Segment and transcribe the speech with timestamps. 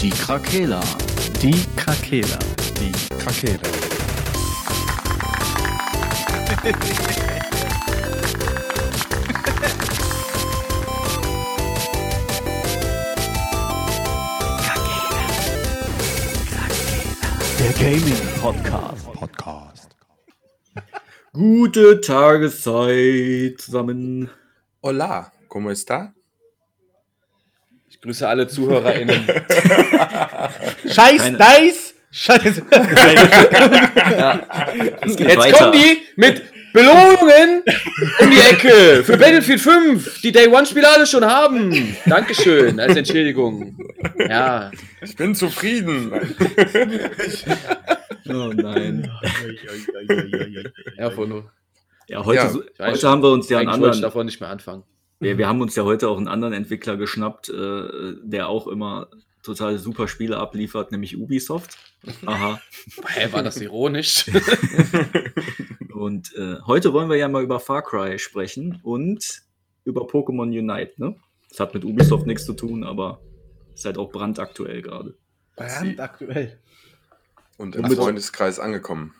[0.00, 0.80] Die Krakela.
[1.40, 2.38] Die Krakela.
[2.78, 3.60] Die Krakela.
[17.58, 19.12] Der Gaming Podcast.
[19.12, 19.96] Podcast.
[21.32, 24.28] Gute Tageszeit zusammen.
[24.82, 26.15] Hola, ¿cómo está?
[27.96, 29.24] Ich grüße alle ZuhörerInnen.
[30.86, 31.94] Scheiß Keine- Dice!
[32.12, 32.62] Scheiß.
[35.02, 35.56] Es geht Jetzt weiter.
[35.58, 37.62] kommen die mit Belohnungen
[38.20, 41.96] um die Ecke für Battlefield 5, die Day One-Spieler alle schon haben.
[42.06, 43.76] Dankeschön als Entschädigung.
[44.28, 44.70] Ja,
[45.02, 46.12] Ich bin zufrieden.
[48.28, 49.08] Oh nein.
[50.98, 51.44] ja, Fono.
[52.08, 54.00] Ja, heute, Ja, so- heute haben wir uns ja einen anderen.
[54.02, 54.82] davon nicht mehr anfangen.
[55.18, 59.08] Wir, wir haben uns ja heute auch einen anderen Entwickler geschnappt, äh, der auch immer
[59.42, 61.78] total super Spiele abliefert, nämlich Ubisoft.
[62.26, 62.60] Aha.
[63.08, 64.26] Hä, war das ironisch?
[65.96, 69.42] Und äh, heute wollen wir ja mal über Far Cry sprechen und
[69.84, 70.92] über Pokémon Unite.
[70.98, 71.16] Ne?
[71.48, 73.22] Das hat mit Ubisoft nichts zu tun, aber
[73.74, 75.16] ist halt auch brandaktuell gerade.
[75.56, 76.58] aktuell.
[77.56, 79.14] Und im mit- Freundeskreis angekommen.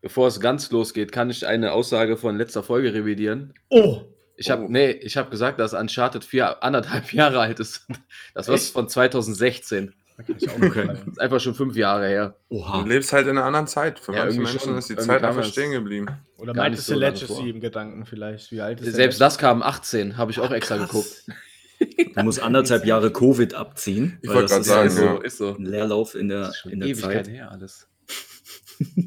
[0.00, 3.54] Bevor es ganz losgeht, kann ich eine Aussage von letzter Folge revidieren.
[3.70, 4.02] Oh!
[4.36, 4.68] Ich habe Oh.
[4.68, 7.86] nee, ich habe gesagt, dass Uncharted 4 anderthalb Jahre alt ist.
[8.34, 9.94] Das war von 2016.
[10.18, 10.86] Okay.
[10.86, 12.36] Das ist einfach schon fünf Jahre her.
[12.48, 12.82] Oha.
[12.82, 13.98] Du lebst halt in einer anderen Zeit.
[13.98, 14.78] Für Ja, manche irgendwie Menschen schon.
[14.78, 16.06] ist die Zeit einfach stehen geblieben.
[16.38, 16.94] Oder Gar meinte nicht so
[17.26, 17.42] vor.
[17.42, 18.50] sie im Gedanken vielleicht?
[18.50, 21.24] Wie alt ist Selbst das kam 18, habe ich auch extra geguckt.
[22.14, 24.18] Du musst anderthalb Jahre Covid abziehen.
[24.22, 25.16] Ich wollte das gerade ist sagen, ja ja.
[25.16, 25.54] so, ist so.
[25.54, 27.34] ein Leerlauf in der, Das ist schon in der Ewigkeit Zeit.
[27.34, 27.86] her alles.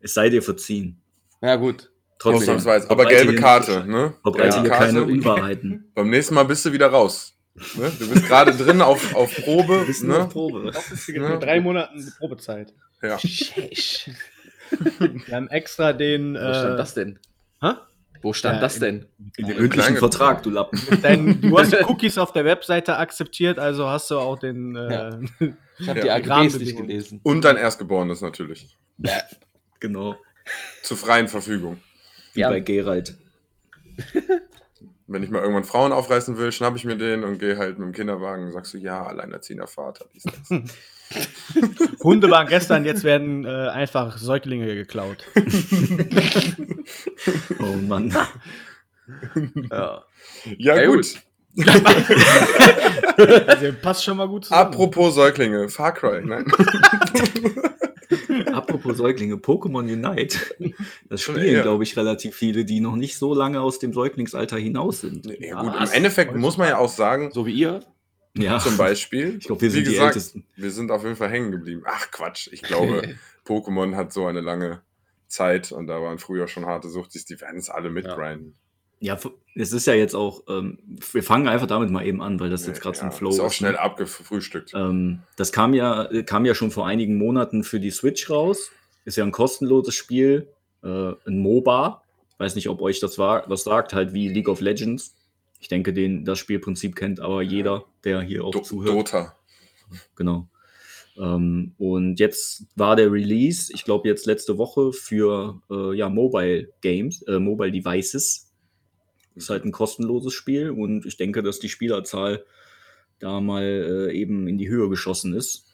[0.00, 1.00] Es sei dir verziehen.
[1.42, 1.90] Ja, gut.
[2.18, 2.42] Trotzdem.
[2.42, 2.90] Ausnahmsweise.
[2.90, 4.14] Aber gelbe Karte, ne?
[4.22, 5.12] Verbreite Gelbe hier keine Karte.
[5.12, 5.90] Unwahrheiten.
[5.94, 7.34] Beim nächsten Mal bist du wieder raus.
[7.74, 7.90] Ne?
[7.98, 9.86] Du bist gerade drin auf, auf Probe.
[9.88, 10.26] Wissen auf Ne?
[10.28, 10.72] Probe.
[11.06, 11.28] Gibt Ja.
[11.28, 12.72] nur drei Monaten Probezeit.
[13.02, 13.18] Ja.
[13.20, 16.34] Wir haben extra den.
[16.34, 17.18] Wo stand Äh, das denn?
[17.62, 17.72] hä?
[18.22, 19.06] Wo stand Ja, das in- denn?
[19.36, 19.96] In dem Klein mündlichen.
[19.98, 20.80] Vertrag, du Lappen.
[21.02, 24.74] Dein, du hast die Cookies auf der Webseite akzeptiert, also hast du auch den.
[24.74, 25.20] Äh, Ja.
[25.78, 26.18] Ich habe Ja.
[26.18, 27.20] die AGBs nicht gelesen.
[27.22, 28.76] Und dein Erstgeborenes natürlich.
[29.80, 30.16] Genau.
[30.82, 31.80] Zur freien Verfügung.
[32.36, 32.50] Wie Ja.
[32.50, 33.14] bei Gerald.
[35.08, 37.86] Wenn ich mal irgendwann Frauen aufreißen will, schnapp ich mir den und gehe halt mit
[37.86, 40.06] dem Kinderwagen und sagst du, ja, alleinerziehender Vater.
[40.12, 40.50] Dies, das.
[42.02, 45.24] Hunde waren gestern, jetzt werden äh, einfach Säuglinge geklaut.
[47.60, 48.14] Oh Mann.
[49.70, 50.04] Ja.
[50.58, 51.06] Ja, Ja, gut.
[53.16, 54.60] Also passt schon mal gut zusammen.
[54.72, 56.22] Apropos Säuglinge, Far Cry.
[56.24, 56.44] Nein.
[58.52, 60.38] Apropos Säuglinge, Pokémon Unite.
[61.08, 61.62] Das spielen, eher.
[61.62, 65.26] glaube ich, relativ viele, die noch nicht so lange aus dem Säuglingsalter hinaus sind.
[65.40, 65.90] Ja, gut, Was?
[65.90, 67.80] im Endeffekt muss man ja auch sagen, So wie ihr?
[68.38, 70.44] Ja, zum Beispiel, ich glaube, wir wie sind die gesagt, Ältesten.
[70.56, 71.82] wir sind auf jeden Fall hängen geblieben.
[71.86, 73.14] Ach Quatsch, ich glaube,
[73.46, 74.82] Pokémon hat so eine lange
[75.26, 78.54] Zeit und da waren früher schon harte Suchtis, die werden es alle mitgrinden.
[79.00, 80.78] Ja, f- es ist ja jetzt auch, ähm,
[81.12, 83.40] wir fangen einfach damit mal eben an, weil das jetzt gerade so ein Flow Ist
[83.40, 83.54] auch ist.
[83.54, 83.80] schnell ne?
[83.80, 84.72] abgefrühstückt.
[84.74, 88.70] Ähm, das kam ja, kam ja schon vor einigen Monaten für die Switch raus.
[89.04, 90.48] Ist ja ein kostenloses Spiel,
[90.82, 92.02] äh, ein MOBA.
[92.38, 95.14] Weiß nicht, ob euch das war, was sagt, halt wie League of Legends.
[95.58, 98.94] Ich denke, den, das Spielprinzip kennt aber jeder, der hier auch Do zuhört.
[98.94, 99.36] Dota.
[100.16, 100.48] Genau.
[101.18, 106.68] Ähm, und jetzt war der Release, ich glaube jetzt letzte Woche für äh, ja, Mobile
[106.82, 108.45] Games, äh, Mobile Devices.
[109.36, 112.44] Ist halt ein kostenloses Spiel und ich denke, dass die Spielerzahl
[113.18, 113.62] da mal
[114.10, 115.64] äh, eben in die Höhe geschossen ist.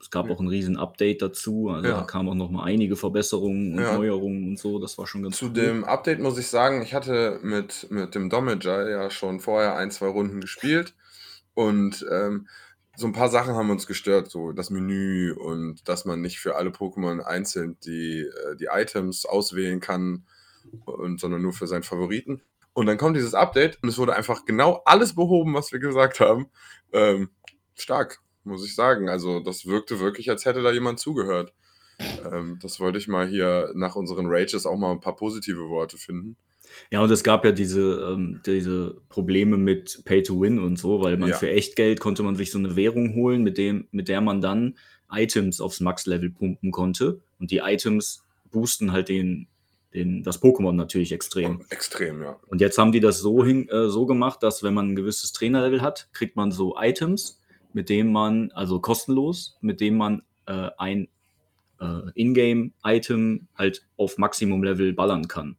[0.00, 0.32] Es gab Ja.
[0.32, 1.98] auch ein riesen Update dazu, also Ja.
[1.98, 3.94] da kamen auch noch mal einige Verbesserungen und Ja.
[3.96, 5.52] Neuerungen und so, das war schon ganz Zu cool.
[5.52, 9.90] dem Update muss ich sagen, ich hatte mit, mit dem Domager ja schon vorher ein,
[9.90, 10.94] zwei Runden gespielt
[11.52, 12.48] und ähm,
[12.96, 16.56] so ein paar Sachen haben uns gestört, so das Menü und dass man nicht für
[16.56, 20.24] alle Pokémon einzeln die, äh, die Items auswählen kann,
[20.84, 22.42] und, sondern nur für seinen Favoriten.
[22.72, 26.20] Und dann kommt dieses Update und es wurde einfach genau alles behoben, was wir gesagt
[26.20, 26.46] haben.
[26.92, 27.30] Ähm,
[27.74, 29.08] stark, muss ich sagen.
[29.08, 31.52] Also das wirkte wirklich, als hätte da jemand zugehört.
[32.32, 35.98] Ähm, das wollte ich mal hier nach unseren Rages auch mal ein paar positive Worte
[35.98, 36.36] finden.
[36.90, 41.02] Ja, und es gab ja diese, ähm, diese Probleme mit Pay to Win und so,
[41.02, 41.36] weil man Ja.
[41.36, 44.78] für Echtgeld konnte man sich so eine Währung holen, mit, dem, mit der man dann
[45.10, 47.20] Items aufs Max-Level pumpen konnte.
[47.40, 49.48] Und die Items boosten halt den,
[49.94, 51.64] den, das Pokémon natürlich extrem.
[51.68, 52.38] Extrem, ja.
[52.46, 55.32] Und jetzt haben die das so, hin, äh, so gemacht, dass wenn man ein gewisses
[55.32, 57.40] Trainerlevel hat, kriegt man so Items,
[57.72, 61.08] mit denen man, also kostenlos, mit denen man äh, ein
[61.80, 65.56] äh, Ingame-Item halt auf Maximum-Level ballern kann.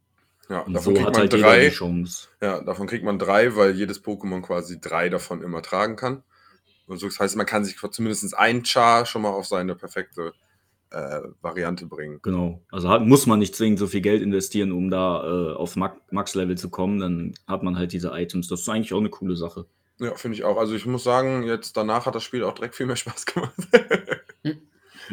[0.48, 1.70] ja Und davon so kriegt hat man halt drei.
[1.70, 2.28] Chance.
[2.40, 6.22] Ja, davon kriegt man drei, weil jedes Pokémon quasi drei davon immer tragen kann.
[6.86, 10.32] Und so das heißt, man kann sich zumindest ein Char schon mal auf seine perfekte
[10.92, 12.20] äh, Variante bringen.
[12.22, 12.60] Genau.
[12.70, 15.96] Also hat, muss man nicht zwingend so viel Geld investieren, um da äh, auf Ma
[16.10, 17.00] Max-Level zu kommen.
[17.00, 18.48] Dann hat man halt diese Items.
[18.48, 19.66] Das ist eigentlich auch eine coole Sache.
[19.98, 20.58] Ja, finde ich auch.
[20.58, 23.54] Also ich muss sagen, jetzt danach hat das Spiel auch direkt viel mehr Spaß gemacht.
[24.42, 24.52] ja,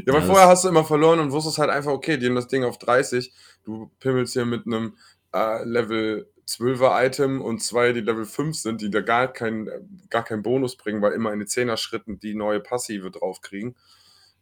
[0.06, 2.48] weil Ja, vorher hast du immer verloren und wusstest halt einfach, okay, die haben das
[2.48, 3.34] Ding auf 30.
[3.64, 4.98] Du pimmelst hier mit einem
[5.34, 9.70] äh, Level 12er Item und zwei, die Level 5 sind, die da gar keinen
[10.10, 13.76] gar keinen Bonus bringen, weil immer in den 10er Schritten die neue Passive draufkriegen.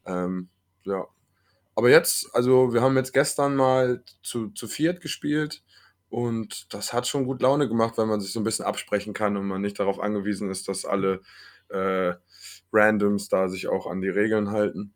[0.06, 0.48] Ähm,
[0.86, 1.06] ja.
[1.78, 5.62] Aber jetzt, also wir haben jetzt gestern mal zu, zu viert gespielt
[6.10, 9.38] und das hat schon gut Laune gemacht, weil man sich so ein bisschen absprechen kann
[9.38, 11.22] und man nicht darauf angewiesen ist, dass alle
[11.70, 12.16] äh,
[12.74, 14.96] Randoms da sich auch an die Regeln halten.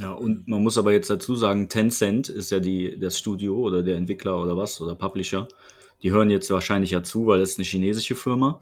[0.00, 3.84] Ja, und man muss aber jetzt dazu sagen, Tencent ist ja die, das Studio oder
[3.84, 5.46] der Entwickler oder was oder Publisher.
[6.02, 8.60] Die hören jetzt wahrscheinlich ja zu, weil das ist eine chinesische Firma.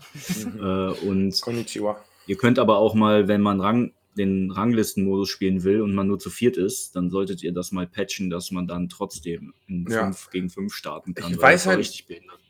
[0.61, 1.99] äh, und Konnichiwa.
[2.27, 6.19] ihr könnt aber auch mal, wenn man Rang, den Ranglistenmodus spielen will und man nur
[6.19, 10.05] zu viert ist, dann solltet ihr das mal patchen, dass man dann trotzdem in Ja.
[10.05, 11.33] 5 gegen 5 starten kann.
[11.33, 12.05] Ich weiß das halt-.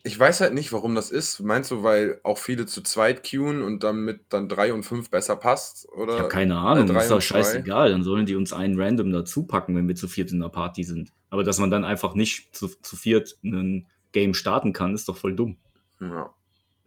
[0.05, 1.41] Ich weiß halt nicht, warum das ist.
[1.41, 5.37] Meinst du, weil auch viele zu zweit queuen und damit dann 3 und 5 besser
[5.37, 5.89] passt?
[5.93, 6.15] Oder?
[6.15, 7.91] Ich habe keine Ahnung, drei ist doch scheißegal.
[7.91, 10.83] Dann sollen die uns einen random dazu packen, wenn wir zu viert in der Party
[10.83, 11.13] sind.
[11.31, 15.17] Aber dass man dann einfach nicht zu, zu viert ein Game starten kann, ist doch
[15.17, 15.59] voll dumm.
[16.01, 16.33] Ja.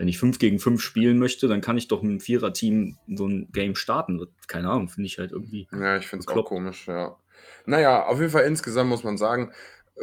[0.02, 3.28] Wenn ich 5 gegen 5 spielen möchte, dann kann ich doch mit einem Vierer-Team so
[3.28, 4.20] ein Game starten.
[4.48, 5.68] Keine Ahnung, finde ich halt irgendwie.
[5.72, 7.18] Ja, ich finde es auch komisch, ja.
[7.68, 9.52] Naja, auf jeden Fall insgesamt muss man sagen,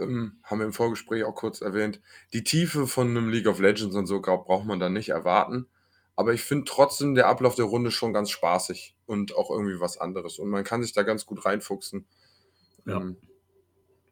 [0.00, 2.00] ähm, haben wir im Vorgespräch auch kurz erwähnt,
[2.32, 5.66] die Tiefe von einem League of Legends und so glaub, braucht man da nicht erwarten.
[6.14, 9.98] Aber ich finde trotzdem der Ablauf der Runde schon ganz spaßig und auch irgendwie was
[9.98, 10.38] anderes.
[10.38, 12.06] Und man kann sich da ganz gut reinfuchsen.
[12.86, 12.98] Ja.
[12.98, 13.16] Ähm,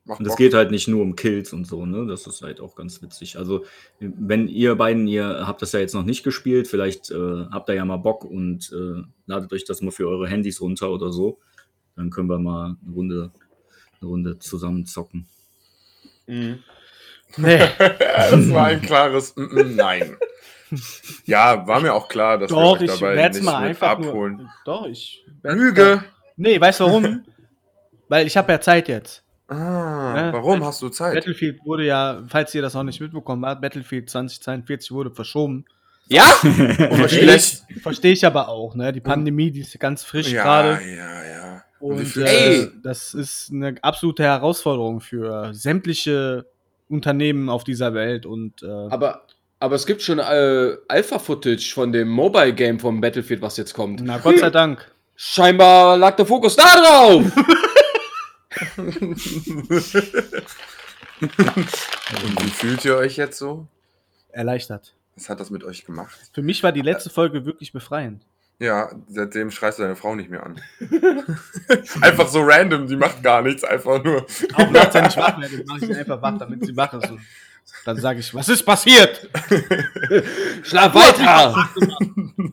[0.06, 0.38] macht Und es Bock.
[0.38, 2.06] geht halt nicht nur um Kills und so, ne?
[2.06, 3.36] Das ist halt auch ganz witzig.
[3.36, 3.64] Also,
[3.98, 7.74] wenn ihr beiden, ihr habt das ja jetzt noch nicht gespielt, vielleicht äh, habt ihr
[7.74, 11.38] ja mal Bock und äh, ladet euch das mal für eure Handys runter oder so.
[11.96, 13.30] Dann können wir mal eine Runde,
[14.00, 15.26] eine Runde zusammen zocken.
[16.26, 16.60] Mhm.
[17.36, 17.58] Nee,
[17.98, 20.16] das war ein klares mm, mm, Nein.
[21.24, 23.60] Ja, war mir auch klar, dass doch, wir euch ich dabei werde es nicht mal
[23.60, 24.36] mit einfach abholen.
[24.36, 24.50] nur.
[24.64, 25.24] Doch, ich.
[25.42, 26.04] Lüge!
[26.36, 27.24] Nee, weißt du warum?
[28.08, 29.25] Weil ich habe ja Zeit jetzt.
[29.48, 31.14] Ah, Ja, warum hast du Zeit?
[31.14, 35.64] Battlefield wurde ja, falls ihr das noch nicht mitbekommen habt, Battlefield 2042 wurde verschoben.
[36.08, 36.22] Ja?
[36.40, 37.62] Verstehe ich.
[37.82, 38.92] Verstehe ich aber auch, ne?
[38.92, 40.84] Die Pandemie, die ist ganz frisch Ja, gerade.
[40.84, 41.64] ja, ja.
[41.80, 46.46] wie Und äh, das ist eine absolute Herausforderung für sämtliche
[46.88, 48.24] Unternehmen auf dieser Welt.
[48.26, 49.22] Und äh, Aber,
[49.58, 54.00] aber es gibt schon äh, Alpha-Footage von dem Mobile-Game vom Battlefield, was jetzt kommt.
[54.04, 54.88] na Gott sei Dank.
[55.16, 57.24] Scheinbar lag der Fokus da drauf.
[61.20, 63.66] Und wie fühlt ihr euch jetzt so?
[64.32, 64.94] Erleichtert.
[65.14, 66.18] Was hat das mit euch gemacht?
[66.32, 68.22] Für mich war die letzte Folge wirklich befreiend.
[68.58, 70.60] Ja, seitdem schreist du deine Frau nicht mehr an.
[72.00, 74.26] einfach so random, die macht gar nichts, einfach nur.
[74.54, 77.10] Auch nachts, wenn ich wach werde, mache ich sie einfach wach, damit sie wach ist.
[77.10, 77.20] Und
[77.84, 79.28] dann sage ich, was ist passiert?
[80.62, 81.68] Schlaf weiter.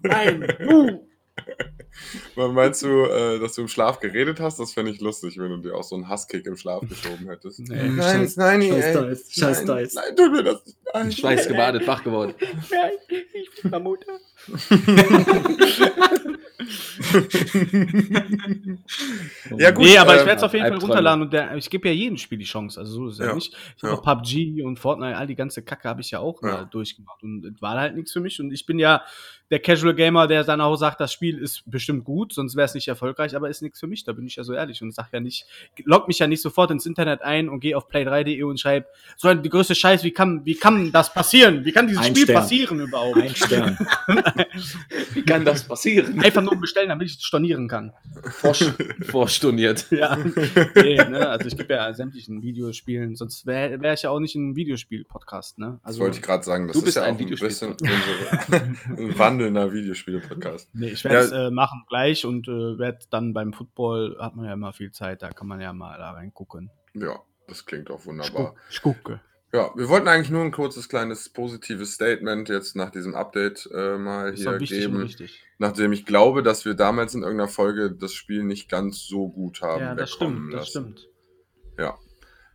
[0.01, 1.07] Nein, du!
[2.35, 4.59] Meinst du, äh, dass du im Schlaf geredet hast?
[4.59, 7.59] Das fände ich lustig, wenn du dir auch so einen Hasskick im Schlaf geschoben hättest.
[7.59, 9.93] Nee, nein, scheiß- nein, scheiß ey, Dice, scheiß nein, Dice.
[9.95, 10.77] Nein, tut mir das nicht.
[10.93, 11.11] Nein.
[11.11, 12.33] Schweiß gebadet, wach geworden.
[13.65, 14.19] Ich bin Mutter.
[19.57, 19.83] Ja, gut.
[19.85, 21.93] nee, aber ich ähm, werde es auf jeden Fall runterladen und der, ich gebe ja
[21.93, 22.79] jedem Spiel die Chance.
[22.79, 23.53] Also so ist es ja, Ja, nicht.
[23.77, 23.99] Ich habe ja.
[23.99, 26.65] auch PUBG und Fortnite, all die ganze Kacke habe ich ja auch Ja.
[26.65, 27.21] durchgemacht.
[27.23, 28.39] Und es war halt nichts für mich.
[28.39, 29.03] Und ich bin ja
[29.53, 32.73] der Casual Gamer, der dann auch sagt, das Spiel ist bestimmt gut, sonst wäre es
[32.73, 34.03] nicht erfolgreich, aber ist nichts für mich.
[34.03, 35.45] Da bin ich ja so ehrlich und sag ja nicht,
[35.85, 39.31] log mich ja nicht sofort ins Internet ein und gehe auf play3.de und schreibe, so
[39.31, 41.63] die größte Scheiß, wie kann, wie kann das passieren?
[41.65, 42.35] Wie kann dieses Ein Spiel Stern.
[42.35, 43.17] passieren überhaupt?
[43.17, 43.77] Ein Stern.
[45.13, 46.19] Wie kann das passieren?
[46.19, 47.93] Einfach nur bestellen, damit ich es stornieren kann.
[48.31, 48.73] Vorst
[49.09, 49.85] vorstorniert.
[49.91, 50.17] Ja,
[50.75, 51.29] nee, ne?
[51.29, 55.59] also ich gebe ja sämtlichen Videospielen, sonst wäre wär ich ja auch nicht ein Videospiel-Podcast,
[55.59, 55.79] ne?
[55.83, 56.67] Das Also, wollte ich gerade sagen.
[56.67, 58.49] Das Du ist bist ja ein auch ein bisschen Videospiel-Podcast.
[58.49, 59.13] unsere, ein
[59.43, 60.69] wandelnder Videospiele-Podcast.
[60.73, 61.47] nee, ich werde es Ja.
[61.47, 65.21] äh, machen gleich und äh, werde dann beim Football, hat man ja immer viel Zeit,
[65.21, 66.69] da kann man ja mal da reingucken.
[66.93, 68.55] Ja, das klingt auch wunderbar.
[68.69, 69.21] Ich gucke.
[69.51, 73.97] Ja, wir wollten eigentlich nur ein kurzes, kleines positives Statement jetzt nach diesem Update äh,
[73.99, 74.97] mal Ist hier geben.
[74.97, 75.43] richtig.
[75.59, 79.61] Nachdem ich glaube, dass wir damals in irgendeiner Folge das Spiel nicht ganz so gut
[79.61, 79.81] haben.
[79.81, 80.95] Ja, das stimmt, das lassen.
[80.95, 81.07] stimmt.
[81.77, 81.97] Ja.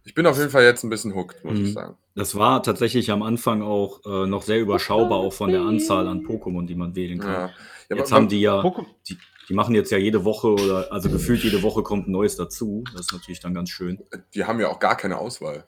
[0.08, 1.72] Ich bin auf jeden Fall jetzt ein bisschen hooked, muss ich Mhm.
[1.72, 1.96] sagen.
[2.14, 6.22] Das war tatsächlich am Anfang auch äh, noch sehr überschaubar, auch von der Anzahl an
[6.26, 7.30] Pokémon, die man wählen kann.
[7.32, 7.50] Ja.
[7.90, 11.08] Ja, Jetzt haben die ja, Pokémon- die, die machen jetzt ja jede Woche oder also
[11.08, 12.84] gefühlt jede Woche kommt ein neues dazu.
[12.92, 13.98] Das ist natürlich dann ganz schön.
[14.34, 15.66] Die haben ja auch gar keine Auswahl.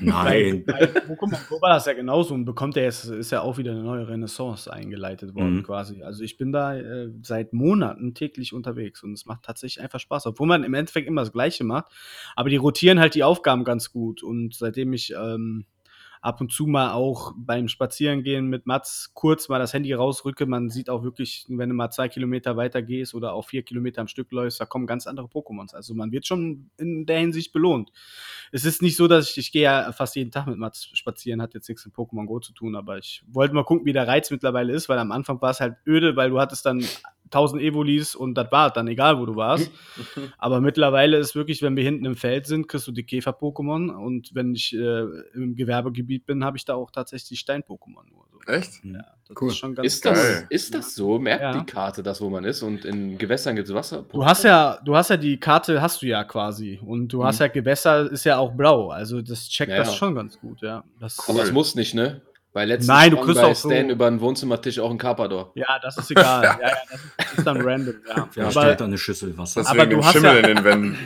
[0.00, 0.64] Nein.
[0.66, 3.72] Bei Pokémon Go war das ja genauso und bekommt ja jetzt, ist ja auch wieder
[3.72, 5.62] eine neue Renaissance eingeleitet worden Mhm.
[5.62, 6.02] quasi.
[6.02, 10.26] Also ich bin da äh, seit Monaten täglich unterwegs und es macht tatsächlich einfach Spaß,
[10.26, 11.86] obwohl man im Endeffekt immer das Gleiche macht.
[12.36, 15.64] Aber die rotieren halt die Aufgaben ganz gut und seitdem ich ähm,
[16.20, 20.70] ab und zu mal auch beim Spazierengehen mit Mats kurz mal das Handy rausrücke, man
[20.70, 24.08] sieht auch wirklich, wenn du mal zwei Kilometer weiter gehst oder auch vier Kilometer am
[24.08, 25.74] Stück läufst, da kommen ganz andere Pokémons.
[25.74, 27.90] Also man wird schon in der Hinsicht belohnt
[28.52, 31.42] es ist nicht so, dass ich, ich gehe ja fast jeden Tag mit Mats spazieren,
[31.42, 34.08] hat jetzt nichts mit Pokémon Go zu tun, aber ich wollte mal gucken, wie der
[34.08, 36.84] Reiz mittlerweile ist, weil am Anfang war es halt öde, weil du hattest dann
[37.30, 39.70] 1000 Evolis und das war dann, egal wo du warst.
[40.38, 44.34] aber mittlerweile ist wirklich, wenn wir hinten im Feld sind, kriegst du die Käfer-Pokémon und
[44.34, 45.02] wenn ich äh,
[45.34, 48.24] im Gewerbegebiet bin, habe ich da auch tatsächlich Stein-Pokémon nur.
[48.32, 48.52] So.
[48.52, 48.82] Echt?
[48.84, 49.48] Ja, das Cool.
[49.48, 50.46] ist schon ganz Ist das, Geil.
[50.48, 51.18] ist das so?
[51.18, 51.58] Merkt Ja.
[51.58, 52.62] die Karte das, wo man ist?
[52.62, 54.04] Und in Gewässern gibt es Wasser?
[54.10, 56.80] Du hast ja, du hast ja die Karte, hast du ja quasi.
[56.82, 57.24] Und du Mhm.
[57.24, 58.88] hast ja Gewässer, ist ja auch blau.
[58.90, 60.82] Also das checkt Ja, das schon ganz gut, ja.
[60.98, 62.22] Das, Aber es muss nicht, ne?
[62.58, 65.52] Weil letztens Nein, du kriegst bei auch so- Stan über den Wohnzimmertisch auch ein Carpador.
[65.54, 66.42] Ja, das ist egal.
[66.60, 66.76] ja, ja,
[67.16, 68.28] das ist dann random, ja.
[68.34, 69.60] Wer Aber, stellt da eine Schüssel Wasser?
[69.60, 70.98] Deswegen Aber du hast Schimmel ja- in den Wänden.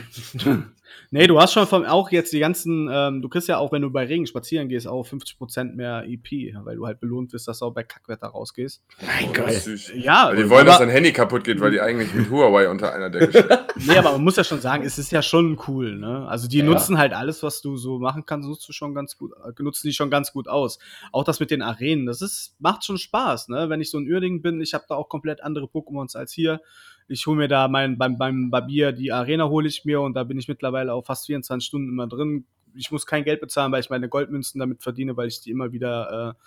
[1.13, 3.83] nee, du hast schon von, auch jetzt die ganzen, ähm, du kriegst ja auch, wenn
[3.83, 7.59] du bei Regen spazieren gehst, auch 50% mehr EP, weil du halt belohnt wirst, dass
[7.59, 8.81] du auch bei Kackwetter rausgehst.
[9.01, 9.53] Nein, geil.
[9.53, 9.93] Süß.
[9.95, 12.67] Ja, Weil die wollen, aber, dass dein Handy kaputt geht, weil die eigentlich mit Huawei
[12.67, 13.57] unter einer Decke stehen.
[13.87, 16.27] nee, aber man muss ja schon sagen, es ist ja schon cool, ne?
[16.27, 16.65] Also die Ja.
[16.65, 19.87] nutzen halt alles, was du so machen kannst, nutzt du schon ganz gut, äh, nutzen
[19.87, 20.79] die schon ganz gut aus.
[21.11, 23.69] Auch das mit den Arenen, das ist, macht schon Spaß, ne?
[23.69, 26.59] Wenn ich so ein Uerdingen bin, ich habe da auch komplett andere Pokémons als hier.
[27.07, 30.23] Ich hole mir da mein, beim, beim Barbier die Arena hole ich mir und da
[30.23, 32.45] bin ich mittlerweile auch fast 24 Stunden immer drin.
[32.75, 35.71] Ich muss kein Geld bezahlen, weil ich meine Goldmünzen damit verdiene, weil ich die immer
[35.71, 36.43] wieder äh,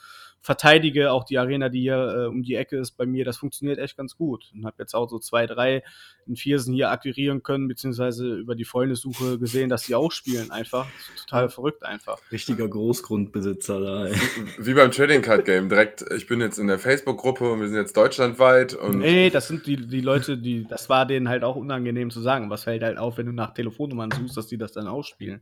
[0.47, 1.11] verteidige.
[1.11, 3.97] Auch die Arena, die hier äh, um die Ecke ist bei mir, das funktioniert echt
[3.97, 4.53] ganz gut.
[4.55, 5.83] Und habe jetzt auch so zwei, drei
[6.27, 10.87] in Viersen hier akquirieren können, beziehungsweise über die Freundesuche gesehen, dass die auch spielen einfach.
[11.21, 12.19] Total verrückt einfach.
[12.31, 14.07] Richtiger Großgrundbesitzer da.
[14.07, 14.15] Ey.
[14.59, 15.69] Wie beim Trading Card Game.
[15.69, 19.49] Direkt, ich bin jetzt in der Facebook-Gruppe und wir sind jetzt deutschlandweit und Nee, das
[19.49, 22.51] sind die, die Leute, die, das war denen halt auch unangenehm zu sagen.
[22.51, 25.41] Was fällt halt auf, wenn du nach Telefonnummern suchst, dass die das dann ausspielen.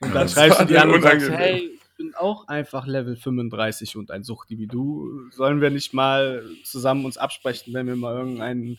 [0.00, 3.96] Und dann Das schreibst du die an und sagst, hey, bin auch einfach Level 35
[3.96, 5.28] und ein Suchti wie du.
[5.30, 8.78] Sollen wir nicht mal zusammen uns absprechen, wenn wir mal irgendeinen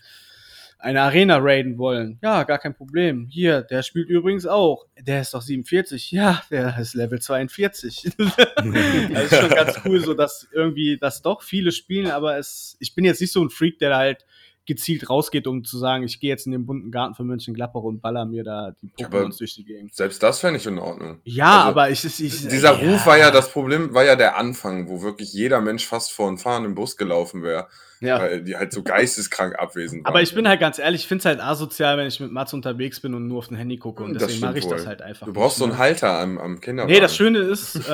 [0.80, 2.20] eine Arena raiden wollen?
[2.22, 3.28] Ja, gar kein Problem.
[3.30, 4.86] Hier, der spielt übrigens auch.
[5.00, 6.12] Der ist doch 47.
[6.12, 8.12] Ja, der ist Level 42.
[8.18, 12.94] Das ist schon ganz cool, so dass irgendwie das doch viele spielen, aber es, ich
[12.94, 14.26] bin jetzt nicht so ein Freak, der halt
[14.68, 18.02] gezielt rausgeht, um zu sagen, ich gehe jetzt in den bunten Garten von Mönchengladbach und
[18.02, 19.96] baller mir da die Pokémons durch die Gegend.
[19.96, 21.20] selbst das fände ich in Ordnung.
[21.24, 22.92] Ja, Also, aber ich, ich, ich Dieser ja.
[22.92, 26.28] Ruf war ja das Problem, war ja der Anfang, wo wirklich jeder Mensch fast vor
[26.28, 27.68] einem fahrenden Bus gelaufen wäre,
[28.02, 28.20] Ja.
[28.20, 30.12] weil die halt so geisteskrank abwesend waren.
[30.14, 32.54] Aber ich bin halt ganz ehrlich, ich finde es halt asozial, wenn ich mit Mats
[32.54, 34.76] unterwegs bin und nur auf dem Handy gucke und Das deswegen mache ich wohl.
[34.76, 35.26] das halt einfach.
[35.26, 35.84] Du brauchst so nicht, einen ne?
[35.86, 36.94] Halter am, am Kinderwagen.
[36.94, 37.92] Nee, das Schöne ist, äh,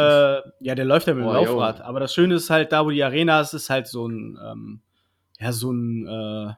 [0.60, 1.44] ja, der läuft ja mit dem Oh, jo.
[1.46, 4.39] Laufrad, aber das Schöne ist halt, da wo die Arena ist, ist halt so ein,
[4.44, 4.80] ähm,
[5.39, 6.53] ja, so ein, äh,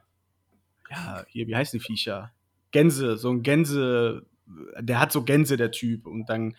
[0.90, 2.32] ja, hier, wie heißen die Viecher?
[2.72, 4.26] Gänse, so ein Gänse,
[4.80, 6.56] der hat so Gänse, der Typ, und dann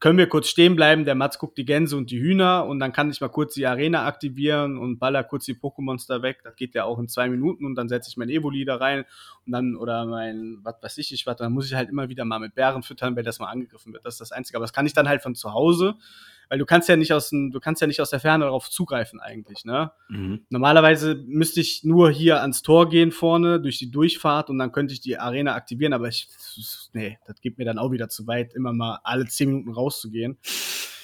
[0.00, 2.92] können wir kurz stehen bleiben, der Mats guckt die Gänse und die Hühner und dann
[2.92, 6.38] kann ich mal kurz die Arena aktivieren und baller kurz die Pokémons da weg.
[6.44, 9.04] Das geht ja auch in zwei Minuten und dann setze ich mein Evoli da rein
[9.44, 12.24] und dann, oder mein, was weiß ich nicht, was, dann muss ich halt immer wieder
[12.24, 14.06] mal mit Bären füttern, weil das mal angegriffen wird.
[14.06, 14.58] Das ist das Einzige.
[14.58, 15.96] Aber das kann ich dann halt von zu Hause,
[16.48, 18.70] weil du kannst ja nicht aus, dem, du kannst ja nicht aus der Ferne darauf
[18.70, 19.92] zugreifen eigentlich, ne?
[20.08, 20.46] Mhm.
[20.48, 24.94] Normalerweise müsste ich nur hier ans Tor gehen vorne, durch die Durchfahrt und dann könnte
[24.94, 26.28] ich die Arena aktivieren, aber ich,
[26.92, 30.38] nee, das geht mir dann auch wieder zu weit, immer mal alle zehn Minuten rauszugehen.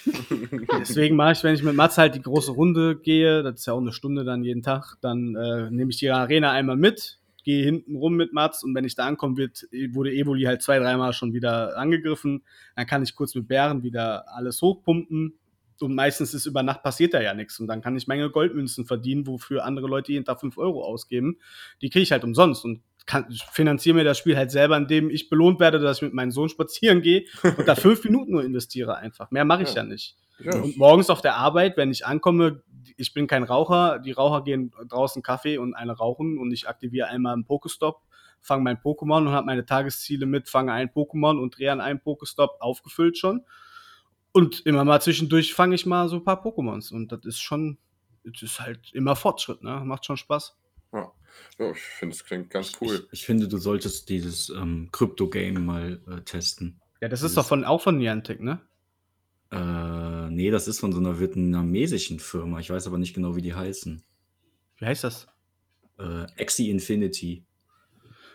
[0.80, 3.72] Deswegen mache ich, wenn ich mit Mats halt die große Runde gehe, das ist ja
[3.72, 7.64] auch eine Stunde dann jeden Tag, dann äh, nehme ich die Arena einmal mit, gehe
[7.64, 11.12] hinten rum mit Mats und wenn ich da ankomme, wird, wurde Evoli halt zwei, dreimal
[11.12, 12.42] schon wieder angegriffen.
[12.74, 15.38] Dann kann ich kurz mit Bären wieder alles hochpumpen.
[15.80, 17.60] Und meistens ist über Nacht passiert da ja nichts.
[17.60, 21.38] Und dann kann ich Menge Goldmünzen verdienen, wofür andere Leute jeden Tag 5 Euro ausgeben.
[21.82, 25.10] Die kriege ich halt umsonst und kann, ich finanziere mir das Spiel halt selber, indem
[25.10, 27.24] ich belohnt werde, dass ich mit meinem Sohn spazieren gehe
[27.56, 29.30] und da fünf Minuten nur investiere einfach.
[29.30, 29.88] Mehr mache ich ja, Ja.
[29.88, 30.16] nicht.
[30.38, 30.56] Ja.
[30.56, 32.62] Und morgens auf der Arbeit, wenn ich ankomme,
[32.96, 37.08] ich bin kein Raucher, die Raucher gehen draußen Kaffee und eine rauchen und ich aktiviere
[37.08, 38.02] einmal einen Pokestop,
[38.40, 42.00] fange mein Pokémon und habe meine Tagesziele mit, fange ein Pokémon und drehe an einem
[42.00, 43.42] Pokestop aufgefüllt schon.
[44.32, 47.78] Und immer mal zwischendurch fange ich mal so ein paar Pokémons und das ist schon,
[48.24, 49.82] das ist halt immer Fortschritt, ne?
[49.84, 50.56] Macht schon Spaß.
[51.58, 53.06] Ja, ich finde, es klingt ganz cool.
[53.12, 56.80] Ich, ich finde, du solltest dieses ähm, Krypto-Game mal äh, testen.
[57.00, 58.60] Ja, das Das ist doch von, auch von Niantic, ne?
[59.52, 62.58] Äh, nee, das ist von so einer vietnamesischen Firma.
[62.60, 64.02] Ich weiß aber nicht genau, wie die heißen.
[64.78, 65.28] Wie heißt das?
[65.98, 67.44] Äh, Axie Infinity.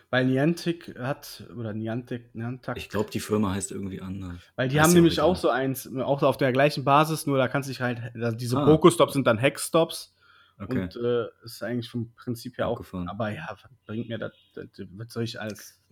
[0.08, 4.40] Weil Niantic hat, oder Niantic, Niantic, Ich glaube, die Firma heißt irgendwie anders.
[4.56, 7.38] weil die Ist haben ja nämlich auch so eins, auch auf der gleichen Basis, nur
[7.38, 8.00] da kannst du dich halt,
[8.40, 8.64] diese Ah.
[8.64, 10.12] Pokestops sind dann Hackstops
[10.60, 10.82] Okay.
[10.82, 12.82] und äh, ist eigentlich vom Prinzip her auch.
[13.06, 15.38] Aber ja, was bringt mir das, das, was soll ich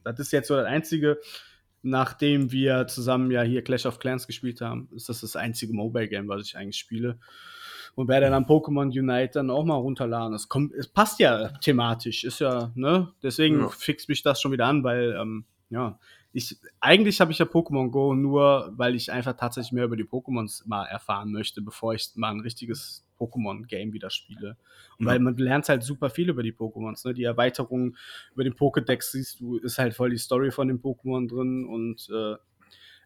[0.04, 1.18] das ist jetzt so das Einzige,
[1.82, 6.28] nachdem wir zusammen ja hier Clash of Clans gespielt haben, ist das das einzige Mobile-Game,
[6.28, 7.18] was ich eigentlich spiele.
[7.94, 10.34] Und werde dann Pokémon Unite dann auch mal runterladen.
[10.34, 13.12] Es kommt, es passt ja thematisch, ist ja, ne?
[13.22, 13.68] Deswegen Ja.
[13.68, 15.98] fixt mich das schon wieder an, weil, ähm, ja,
[16.32, 20.04] ich, eigentlich habe ich ja Pokémon Go nur, weil ich einfach tatsächlich mehr über die
[20.04, 24.56] Pokémons mal erfahren möchte, bevor ich mal ein richtiges Pokémon-Game wieder spiele.
[24.98, 27.14] Und weil man lernt halt super viel über die Pokémons, ne?
[27.14, 27.96] Die Erweiterung
[28.34, 32.08] über den Pokédex siehst du, ist halt voll die Story von den Pokémon drin und
[32.10, 32.36] äh,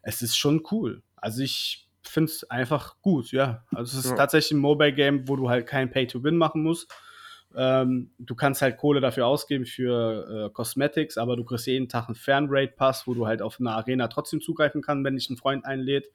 [0.03, 1.01] es ist schon cool.
[1.15, 3.65] Also ich finde es einfach gut, ja.
[3.71, 4.17] Also es ist Ja.
[4.17, 6.93] tatsächlich ein Mobile-Game, wo du halt kein Pay-to-Win machen musst.
[7.55, 12.07] Ähm, du kannst halt Kohle dafür ausgeben für äh, Cosmetics, aber du kriegst jeden Tag
[12.07, 15.63] einen Fernraid-Pass, wo du halt auf eine Arena trotzdem zugreifen kannst, wenn dich ein Freund
[15.63, 16.09] einlädt.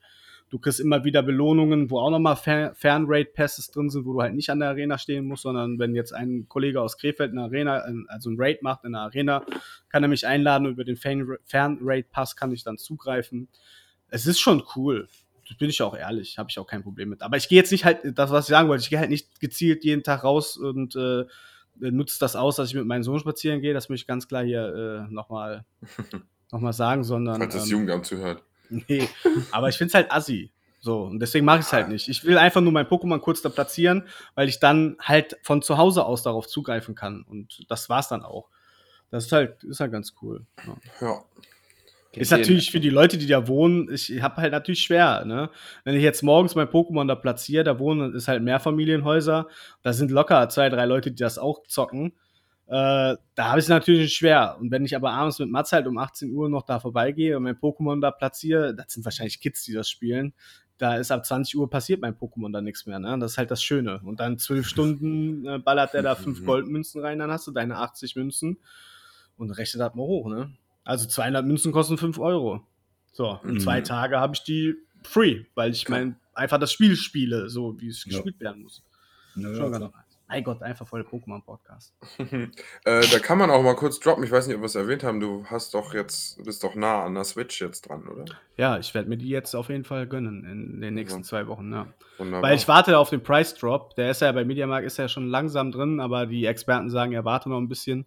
[0.51, 4.35] Du kriegst immer wieder Belohnungen, wo auch nochmal Fer Fernraid-Passes drin sind, wo du halt
[4.35, 7.85] nicht an der Arena stehen musst, sondern wenn jetzt ein Kollege aus Krefeld eine Arena,
[8.09, 9.45] also ein Raid macht in der Arena,
[9.91, 13.49] kann er mich einladen und über den Fern- Fernraid-Pass kann ich dann zugreifen.
[14.09, 15.07] Es ist schon cool.
[15.49, 17.23] Das bin ich auch ehrlich, habe ich auch kein Problem mit.
[17.23, 19.41] Aber ich gehe jetzt nicht halt, das, was ich sagen wollte, ich gehe halt nicht
[19.41, 21.25] gezielt jeden Tag raus und äh,
[21.79, 23.75] nutze das aus, dass ich mit meinem Sohn spazieren gehe.
[23.75, 25.65] Das möchte ich ganz klar hier äh, nochmal
[26.53, 27.39] noch mal sagen, sondern.
[27.39, 28.43] Falls das ähm, Jugendamt zuhört.
[28.89, 29.09] Nee,
[29.51, 30.51] aber ich finde es halt assi.
[30.81, 32.09] So, und deswegen mache ich es halt nicht.
[32.09, 35.77] Ich will einfach nur mein Pokémon kurz da platzieren, weil ich dann halt von zu
[35.77, 37.25] Hause aus darauf zugreifen kann.
[37.29, 38.49] Und das war's dann auch.
[39.11, 40.47] Das ist halt, ist halt ganz cool.
[40.67, 40.77] Ja.
[41.01, 41.23] Ja.
[42.13, 45.51] Ist natürlich für die Leute, die da wohnen, ich habe halt natürlich schwer, ne?
[45.85, 49.47] Wenn ich jetzt morgens mein Pokémon da platziere, da wohnen, ist halt Mehrfamilienhäuser,
[49.83, 52.15] da sind locker zwei, drei Leute, die das auch zocken.
[52.69, 54.57] Äh, da habe ich es natürlich schwer.
[54.61, 57.45] Und wenn ich aber abends mit Mats halt um 18 Uhr noch da vorbeigehe und
[57.45, 60.35] mein Pokémon da platziere, das sind wahrscheinlich Kids, die das spielen.
[60.77, 63.19] Da ist ab 20 Uhr passiert mein Pokémon da nichts mehr, ne?
[63.19, 64.01] Das ist halt das Schöne.
[64.05, 67.79] Und dann zwölf Stunden äh, ballert der da fünf Goldmünzen rein, dann hast du deine
[67.79, 68.59] 80 Münzen
[69.39, 70.53] und rechnet das mal hoch, ne?
[70.85, 72.67] Also 200 Münzen kosten 5 Euro.
[73.13, 73.61] So, in Mhm.
[73.61, 77.89] zwei Tage habe ich die free, weil ich mein, einfach das Spiel spiele, so wie
[77.89, 78.11] es Ja.
[78.13, 78.83] gespielt werden muss.
[79.37, 79.85] Ja, Schon ganz.
[80.29, 81.95] Mein Gott, einfach voll Pokémon-Podcast.
[82.19, 82.49] äh,
[82.85, 84.23] da kann man auch mal kurz droppen.
[84.25, 85.21] Ich weiß nicht, ob wir es erwähnt haben.
[85.21, 88.25] Du hast doch jetzt, bist doch nah an der Switch jetzt dran, oder?
[88.59, 91.25] Ja, ich werde mir die jetzt auf jeden Fall gönnen in den nächsten Ja.
[91.25, 91.87] zwei Wochen, ja.
[92.19, 92.43] Wunderbar.
[92.51, 93.95] Weil ich warte auf den Price Drop.
[93.95, 97.25] Der ist ja bei Mediamarkt ist ja schon langsam drin, aber die Experten sagen, er
[97.25, 98.05] warte noch ein bisschen.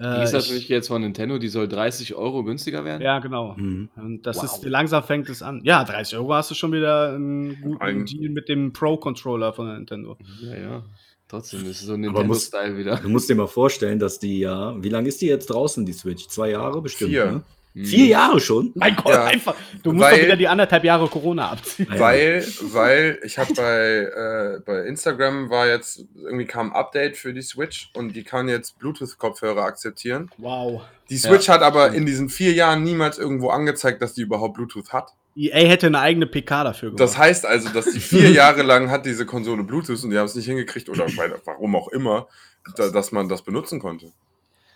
[0.00, 3.00] Die Äh, ist ich- natürlich jetzt von Nintendo, die soll 30 Euro günstiger werden.
[3.00, 3.54] ja, genau.
[3.56, 3.90] Mhm.
[3.94, 4.44] Und das Wow.
[4.44, 5.60] ist, langsam fängt es an.
[5.62, 9.72] Ja, 30 Euro hast du schon wieder einen guten Ein- Deal mit dem Pro-Controller von
[9.72, 10.18] Nintendo.
[10.42, 10.56] ja.
[10.56, 10.82] ja.
[11.28, 12.96] Trotzdem ist es so ein muss- Nintendo-Style wieder.
[12.96, 14.74] Du musst dir mal vorstellen, dass die ja.
[14.82, 16.28] Wie lange ist die jetzt draußen, die Switch?
[16.28, 17.10] Zwei Jahre bestimmt.
[17.10, 17.24] Vier.
[17.26, 17.42] Ne?
[17.76, 17.84] Mhm.
[17.86, 18.70] Vier Jahre schon?
[18.76, 19.56] Mein Gott, Ja, einfach.
[19.82, 21.88] Du musst weil- doch wieder die anderthalb Jahre Corona abziehen.
[21.90, 22.00] Ah, ja.
[22.00, 27.34] Weil, weil ich habe bei, äh, bei Instagram war jetzt, irgendwie kam ein Update für
[27.34, 30.30] die Switch und die kann jetzt Bluetooth-Kopfhörer akzeptieren.
[30.38, 30.82] Wow.
[31.10, 34.92] Die Switch hat aber in diesen vier Jahren niemals irgendwo angezeigt, dass die überhaupt Bluetooth
[34.92, 35.10] hat.
[35.36, 37.00] EA hätte eine eigene PK dafür gemacht.
[37.00, 40.26] Das heißt also, dass die vier Jahre lang hat diese Konsole Bluetooth und die haben
[40.26, 42.28] es nicht hingekriegt oder weil, warum auch immer,
[42.76, 44.12] da, dass man das benutzen konnte.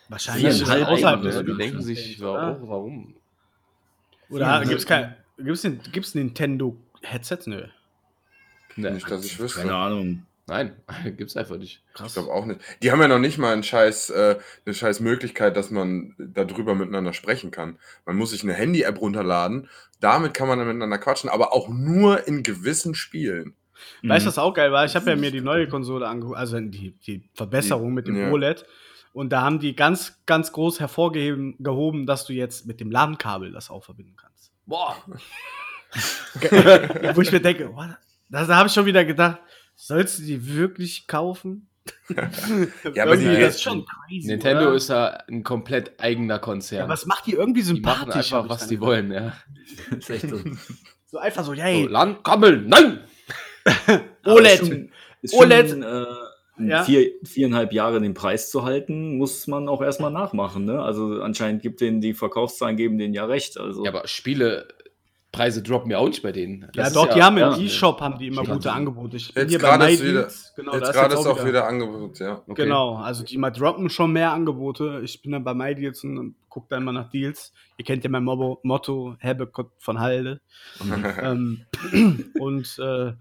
[0.09, 1.45] Wahrscheinlich es außerhalb des ne?
[1.45, 2.59] Die denken sich, oder?
[2.61, 2.69] warum?
[2.69, 3.15] warum?
[4.31, 5.17] Oder gibt es kein.
[5.39, 7.47] Gibt's, gibt's Nintendo-Headsets?
[7.47, 7.67] Nö.
[8.77, 8.91] Ne.
[8.93, 9.61] Nicht, dass ich wüsste.
[9.61, 10.27] Keine Ahnung.
[10.49, 10.73] Nein,
[11.17, 11.83] gibt's einfach nicht.
[12.05, 12.61] Ich glaube auch nicht.
[12.83, 16.75] Die haben ja noch nicht mal einen scheiß, äh, eine scheiß Möglichkeit, dass man darüber
[16.75, 17.79] miteinander sprechen kann.
[18.07, 19.69] Man muss sich eine Handy-App runterladen.
[20.01, 23.55] Damit kann man dann miteinander quatschen, aber auch nur in gewissen Spielen.
[24.03, 24.29] Weißt du, Mhm.
[24.29, 24.85] was auch geil war?
[24.85, 28.31] Ich habe ja mir die neue Konsole angeguckt, also die, die Verbesserung mit dem Ja.
[28.31, 28.65] OLED.
[29.13, 33.53] Und da haben die ganz, ganz groß hervorgehoben, gehoben, dass du jetzt mit dem LAN-Kabel
[33.53, 34.53] das auch verbinden kannst.
[34.67, 34.97] Boah.
[37.15, 37.97] Wo ich mir denke, what?
[38.29, 39.39] da habe ich schon wieder gedacht,
[39.81, 41.69] sollst du die wirklich kaufen?
[42.95, 44.27] Ja, aber die- das ist schon crazy.
[44.29, 44.75] Nintendo oder?
[44.75, 46.81] ist ja ein komplett eigener Konzern.
[46.81, 48.33] Ja, was macht die irgendwie die machen sympathisch?
[48.33, 49.33] einfach, was die wollen, ja.
[49.99, 50.39] Ist echt so.
[51.07, 53.01] So einfach so, So, hey, Landkabel, nein!
[54.27, 54.53] OLED.
[54.61, 54.91] Ist schon,
[55.23, 55.71] ist OLED.
[55.71, 56.05] Schon, äh,
[56.61, 56.83] Ja.
[56.83, 60.65] vier, viereinhalb Jahre den Preis zu halten, muss man auch erstmal nachmachen.
[60.65, 60.83] Ne?
[60.83, 63.59] Also anscheinend gibt denen die Verkaufszahlen geben denen ja recht.
[63.59, 64.07] Also Ja, aber
[65.31, 66.63] Spielepreise droppen ja auch nicht bei denen.
[66.63, 67.57] Ja, Das ist doch, die haben im ja.
[67.59, 69.17] E-Shop haben die immer gute Angebote.
[69.17, 71.27] Ich bin Jetzt hier bei gerade ist wieder- Genau, da Jetzt ist gerade jetzt ist
[71.27, 72.43] auch wieder Angebot, ja.
[72.47, 72.65] Okay.
[72.65, 75.01] Genau, also die mal droppen schon mehr Angebote.
[75.05, 77.53] Ich bin dann bei MyDeals und gucke da immer nach Deals.
[77.77, 80.41] Ihr kennt ja mein Motto, Motto Herbe von Halde.
[81.23, 81.65] ähm,
[82.41, 83.13] und äh,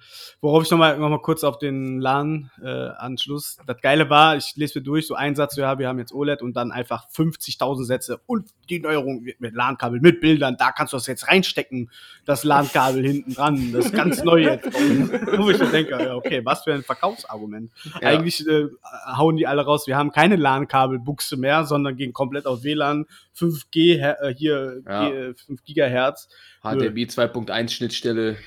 [0.42, 3.58] worauf ich nochmal noch mal kurz auf den LAN-Anschluss.
[3.68, 6.42] das Geile war, ich lese mir durch, so ein Satz, ja, wir haben jetzt OLED
[6.42, 10.98] und dann einfach 50.000 Sätze und die Neuerung mit, LAN-Kabel, mit Bildern, da kannst du
[10.98, 11.92] das jetzt reinstecken,
[12.26, 14.66] das LAN-Kabel hinten dran, das ist ganz neu jetzt.
[15.38, 17.72] Wo ich mir denke, ja, okay, was für ein Verkaufsargument.
[18.02, 18.10] Ja.
[18.10, 18.68] Eigentlich äh,
[19.16, 23.06] hauen die alle raus, wir haben keine LAN-Kabelbuchse mehr, sondern gehen komplett auf WLAN,
[23.38, 25.10] 5G, her- äh, hier Ja.
[25.10, 26.30] G- äh, 5 Gigahertz.
[26.64, 28.38] HDMI 2.1 Schnittstelle.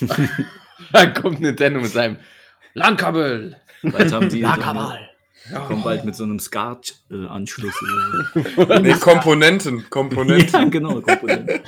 [0.92, 2.18] Dann kommt Nintendo mit seinem
[2.74, 3.56] LAN-Kabel.
[3.82, 4.56] Bald haben die Ja,
[5.66, 7.74] kommen bald mit so einem SCART-Anschluss.
[8.82, 10.48] Nee, Komponenten, Komponenten.
[10.52, 11.00] ja, genau.
[11.00, 11.60] Komponenten.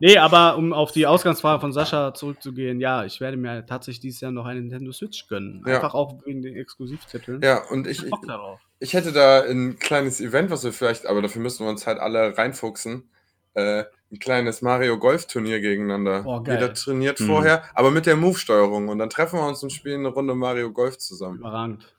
[0.00, 4.20] Nee, aber um auf die Ausgangsfrage von Sascha zurückzugehen, ja, ich werde mir tatsächlich dieses
[4.20, 5.62] Jahr noch eine Nintendo Switch gönnen.
[5.66, 5.74] Ja.
[5.76, 7.42] Einfach auch wegen den Exklusivtiteln.
[7.42, 8.60] Ja, und ich, ich, Bock darauf.
[8.80, 11.98] Ich hätte da ein kleines Event, was wir vielleicht, aber dafür müssen wir uns halt
[11.98, 13.08] alle reinfuchsen.
[13.54, 16.22] Äh, ein kleines Mario Golf Turnier gegeneinander.
[16.22, 16.54] Boah, geil.
[16.60, 17.26] Jeder trainiert Mhm.
[17.26, 18.88] vorher, aber mit der Move-Steuerung.
[18.88, 21.38] Und dann treffen wir uns und spielen eine Runde Mario Golf zusammen.
[21.38, 21.94] Überragend.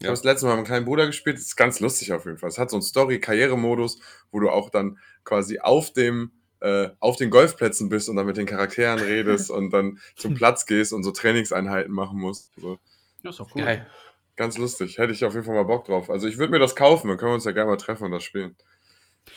[0.00, 1.36] Ich habe das letzte Mal mit meinem kleinen Bruder gespielt.
[1.36, 2.48] Das ist ganz lustig auf jeden Fall.
[2.48, 4.00] Es hat so einen Story-Karriere-Modus,
[4.32, 8.36] wo du auch dann quasi auf dem äh, auf den Golfplätzen bist und dann mit
[8.38, 12.52] den Charakteren redest und dann zum Platz gehst und so Trainingseinheiten machen musst.
[12.56, 12.78] So.
[13.22, 13.62] Ja, ist doch cool.
[13.62, 13.86] Geil.
[14.36, 14.98] Ganz lustig.
[14.98, 16.10] Hätte ich auf jeden Fall mal Bock drauf.
[16.10, 17.08] Also ich würde mir das kaufen.
[17.08, 18.56] Dann können wir uns ja gerne mal treffen und das spielen.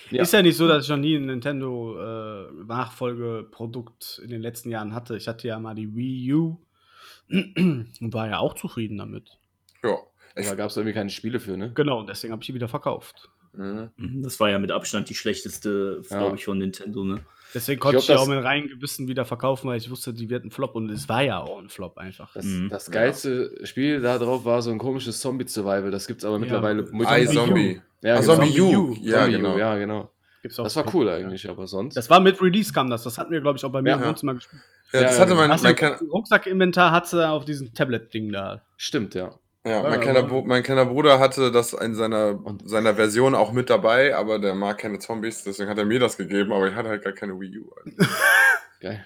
[0.09, 0.23] Ja.
[0.23, 4.69] Ist ja nicht so, dass ich noch nie ein Nintendo äh, Nachfolgeprodukt in den letzten
[4.69, 5.15] Jahren hatte.
[5.17, 6.57] Ich hatte ja mal die Wii U
[7.29, 9.37] und war ja auch zufrieden damit.
[9.83, 9.97] Ja.
[10.35, 11.71] Da gab es irgendwie keine Spiele für, ne?
[11.73, 13.29] Genau, und deswegen habe ich die wieder verkauft.
[13.53, 13.89] Mhm.
[13.97, 16.19] Mhm, Das war ja mit Abstand die schlechteste, Ja.
[16.19, 17.03] glaube ich, von Nintendo.
[17.03, 17.25] Ne?
[17.53, 20.13] Deswegen konnte glaub, ich, ja das- auch mit reinem Gewissen wieder verkaufen, weil ich wusste,
[20.13, 22.33] die wird ein Flop und es war ja auch ein Flop einfach.
[22.33, 22.69] Das, Mhm.
[22.69, 25.89] das geilste Spiel da drauf war so ein komisches Zombie-Survival.
[25.91, 26.83] Das gibt's aber mittlerweile.
[26.83, 27.81] I Zombie Zombie.
[28.03, 28.35] Ja, Ah, genau.
[28.35, 28.65] Zombie U.
[28.91, 28.95] U.
[29.01, 29.57] Ja, Zombie U, genau.
[29.57, 30.11] Ja, genau.
[30.41, 31.95] Gibt's auch Das war cool eigentlich, aber sonst.
[31.95, 33.03] Das war mit Release kam das.
[33.03, 33.95] Das hatten wir, glaube ich, auch bei mir Ja.
[33.97, 34.61] im Wohnzimmer gespielt.
[34.93, 38.61] Ja, das Ja, hatte ja, mein, mein, Rucksack-Inventar hat sie auf diesem Tablet-Ding da.
[38.77, 39.33] Stimmt, ja.
[39.67, 43.69] Ja, mein, kleiner, mein kleiner Bruder hatte das in seiner, Und- seiner Version auch mit
[43.69, 46.89] dabei, aber der mag keine Zombies, deswegen hat er mir das gegeben, aber ich hatte
[46.89, 47.69] halt gar keine Wii U.
[48.79, 49.05] Geil.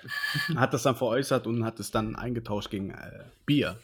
[0.55, 3.77] Hat das dann veräußert und hat es dann eingetauscht gegen äh, Bier.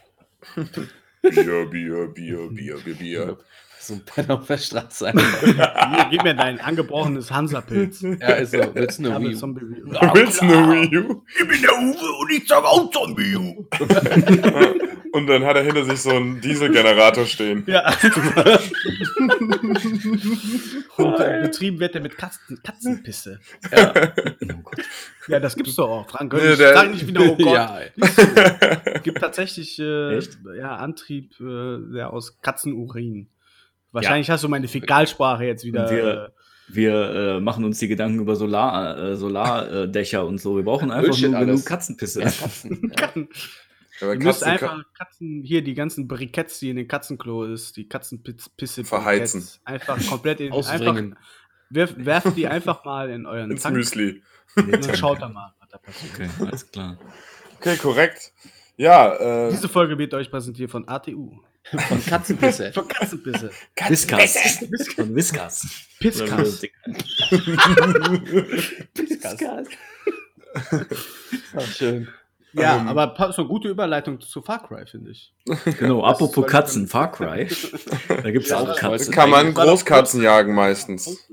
[1.22, 3.38] Bier, Bier, Bier, Bier, Bier, Bier.
[3.80, 5.40] So ein Penner auf der Straße einfach.
[5.40, 8.02] Hier, gib mir dein angebrochenes Hansa-Pilz.
[8.02, 8.58] ja, ist so.
[8.74, 9.46] Willst du eine Wii U?
[9.46, 9.52] U.
[9.52, 11.24] Du willst eine Wii U?
[11.40, 13.66] Ich bin der Uwe und ich sag auch Zombie U.
[15.14, 17.64] Und dann hat er hinter sich so einen Dieselgenerator stehen.
[17.68, 17.92] Ja.
[20.98, 23.40] und äh, betrieben wird er mit Katzen, Katzenpisse.
[23.72, 23.94] Ja.
[24.50, 24.86] Oh Gott.
[25.28, 26.10] Ja, das gibt's doch auch.
[26.10, 27.54] Frank, Nee, der- sag nicht wieder, oh Gott.
[27.54, 27.80] ja.
[27.96, 30.20] Es gibt tatsächlich äh,
[30.58, 33.28] ja, Antrieb äh, der aus Katzenurin.
[33.92, 35.90] Wahrscheinlich hast du meine Fäkalsprache jetzt wieder.
[35.90, 36.32] Wir-
[36.70, 36.94] Wir
[37.38, 40.56] äh, machen uns die Gedanken über Solar, äh, Solardächer und so.
[40.58, 41.48] Wir brauchen einfach Bullshit nur alles.
[41.50, 42.22] genug Katzenpisse.
[42.22, 42.92] Ja, Katzen.
[42.92, 43.26] äh,
[44.02, 47.88] Aber Ihr müsst einfach Katzen, hier die ganzen Briketts, die in den Katzenklo ist, die
[47.88, 49.48] Katzenpisse Verheizen.
[49.66, 51.16] Einfach komplett in einfach, Ausbringen.
[51.70, 54.22] werf, werft die einfach mal in euren ins Tank Müsli.
[54.56, 56.14] und dann schaut da mal, was da passiert.
[56.14, 56.98] Okay, alles klar.
[57.60, 58.34] Okay, korrekt.
[58.78, 61.40] Ja, äh, Diese Folge wird euch präsentiert von ATU.
[61.90, 62.72] Von Katzenpisse.
[62.74, 63.52] Von Katzenpisse.
[63.90, 64.38] Whiskas.
[64.96, 65.68] Von Whiskas.
[66.00, 66.62] Pisskas.
[68.94, 69.40] Pisskas.
[71.56, 72.08] Ach, schön.
[72.54, 75.34] Ja, Ähm, aber so eine gute Überleitung zu Far Cry, finde ich.
[75.80, 77.48] Genau, apropos Katzen, Far Cry.
[78.08, 79.14] Da gibt es Ja, auch das Katzen.
[79.14, 81.28] kann man Großkatzen jagen meistens.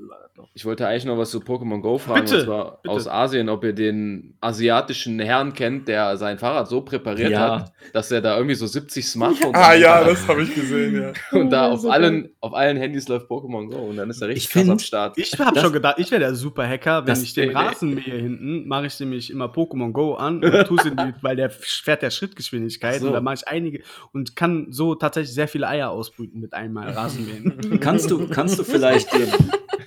[0.57, 2.95] Ich wollte eigentlich noch was zu Pokémon Go fragen, Bitte, und zwar bitte.
[2.95, 7.59] aus Asien, ob ihr den asiatischen Herrn kennt, der sein Fahrrad so präpariert Ja.
[7.59, 10.95] hat, dass er da irgendwie so 70 Smartphones Ah am ja, das habe ich gesehen,
[10.95, 11.07] ja.
[11.09, 11.15] hat.
[11.33, 14.45] und da auf allen, auf allen Handys läuft Pokémon Go und dann ist er richtig
[14.45, 15.17] Ich krass find- am Start.
[15.17, 17.59] Ich habe schon gedacht, ich wäre der Super-Hacker, wenn ich den nee, nee.
[17.59, 21.35] Rasen mähe hinten, mache ich nämlich immer Pokémon Go an und tue in die, weil
[21.35, 23.07] der fährt der Schrittgeschwindigkeit so.
[23.07, 23.81] und da mache ich einige
[24.13, 27.79] und kann so tatsächlich sehr viele Eier ausbrüten mit einmal Rasenmähen.
[27.79, 29.27] Kannst du, kannst du vielleicht, äh,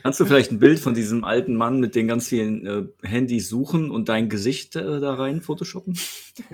[0.02, 3.48] kannst du vielleicht ein Bild von diesem alten Mann mit den ganz vielen äh, Handys
[3.48, 5.98] suchen und dein Gesicht äh, da rein photoshoppen?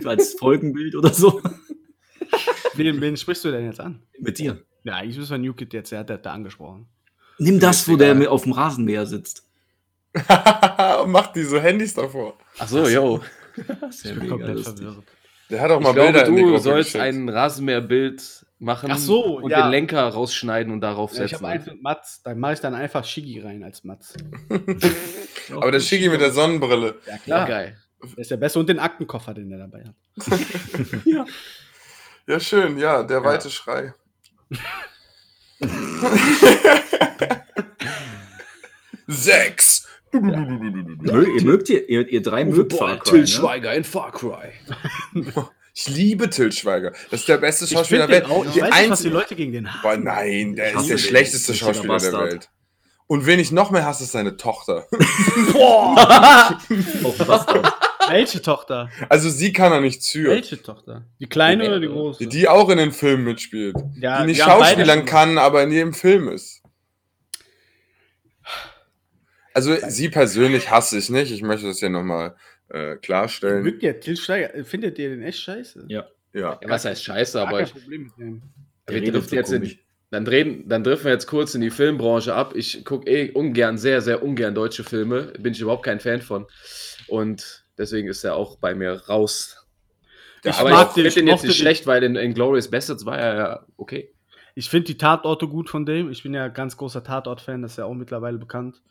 [0.05, 1.42] Als Folgenbild oder so?
[2.74, 4.00] wen, wen sprichst du denn jetzt an?
[4.18, 4.62] Mit dir.
[4.85, 6.87] Ja, eigentlich ist New Kid jetzt, der hat das da angesprochen.
[7.38, 9.44] Nimm das, wo der auf dem Rasenmäher sitzt.
[11.07, 12.38] Mach diese Handys davor.
[12.59, 13.20] Ach so, yo.
[13.90, 15.03] Sehr Ich bin komplett verwirrt.
[15.51, 17.05] Der hat auch Ich mal glaube, Bilder in die du Gruppe sollst geschickt.
[17.05, 19.63] ein Rasenmäherbild machen Ach so, und ja.
[19.63, 21.45] den Lenker rausschneiden und darauf Ja, ich setzen.
[21.45, 24.15] habe eins mit Mats, da mache ich dann einfach Shiggy rein als Mats.
[25.51, 26.99] Aber der Shigi mit der Sonnenbrille.
[27.07, 27.47] Ja, ja, klar.
[27.49, 27.77] geil.
[28.03, 29.95] Der ist der Beste und den Aktenkoffer, den der dabei hat.
[32.27, 33.93] Ja, schön, ja, der weite Schrei.
[39.07, 39.87] Sechs.
[40.14, 43.27] Mö, ihr mögt ihr, ihr, ihr drei mögt Far Cry, Till ne?
[43.27, 44.50] Schweiger in Far Cry.
[45.77, 46.92] Ich liebe Till Schweiger.
[47.11, 48.38] Das ist der beste Schauspieler der den Welt.
[48.38, 49.83] auch, ich Die weiß nicht, was die Leute gegen den haben.
[49.83, 51.03] Boah, nein, der Ich ist der den.
[51.03, 52.12] schlechteste Richtiger Schauspieler der.
[52.31, 52.50] Welt.
[53.09, 54.87] Und wen ich noch mehr hasse, ist seine Tochter.
[57.03, 57.72] Auf Bastard.
[58.09, 58.88] Welche Tochter?
[59.09, 60.31] Also sie kann er nicht züren.
[60.37, 61.03] Welche Tochter?
[61.20, 62.27] Die kleine Die oder die große?
[62.29, 63.74] Die auch in den Filmen mitspielt.
[63.98, 66.54] ja, die nicht schauspielern kann, aber in jedem Film ist.
[69.55, 71.33] Also sie persönlich hasse ich nicht.
[71.33, 72.37] Ich möchte das hier nochmal
[72.69, 73.62] äh, klarstellen.
[73.62, 74.64] Mögt ihr Till Schweiger?
[74.64, 75.87] Findet ihr den echt scheiße?
[75.88, 76.07] Ja.
[76.33, 76.59] Ja.
[76.61, 78.43] Ja, was heißt scheiße, aber kein ich, Problem mit dem.
[78.88, 79.79] Wir driften jetzt in,
[80.11, 82.55] dann, drehen, dann driften wir jetzt kurz in die Filmbranche ab.
[82.57, 85.33] Ich gucke eh ungern, sehr, sehr ungern deutsche Filme.
[85.38, 86.47] Bin ich überhaupt kein Fan von.
[87.07, 89.64] Und deswegen ist er auch bei mir raus.
[90.43, 93.07] Ich aber mag ich den, finde den jetzt nicht schlecht, weil in, in Glorious Bastards
[93.07, 94.12] war er ja okay.
[94.57, 96.11] Ich finde die Tatorte gut von dem.
[96.11, 98.83] Ich bin ja ganz großer Tatort-Fan, das ist ja auch mittlerweile bekannt.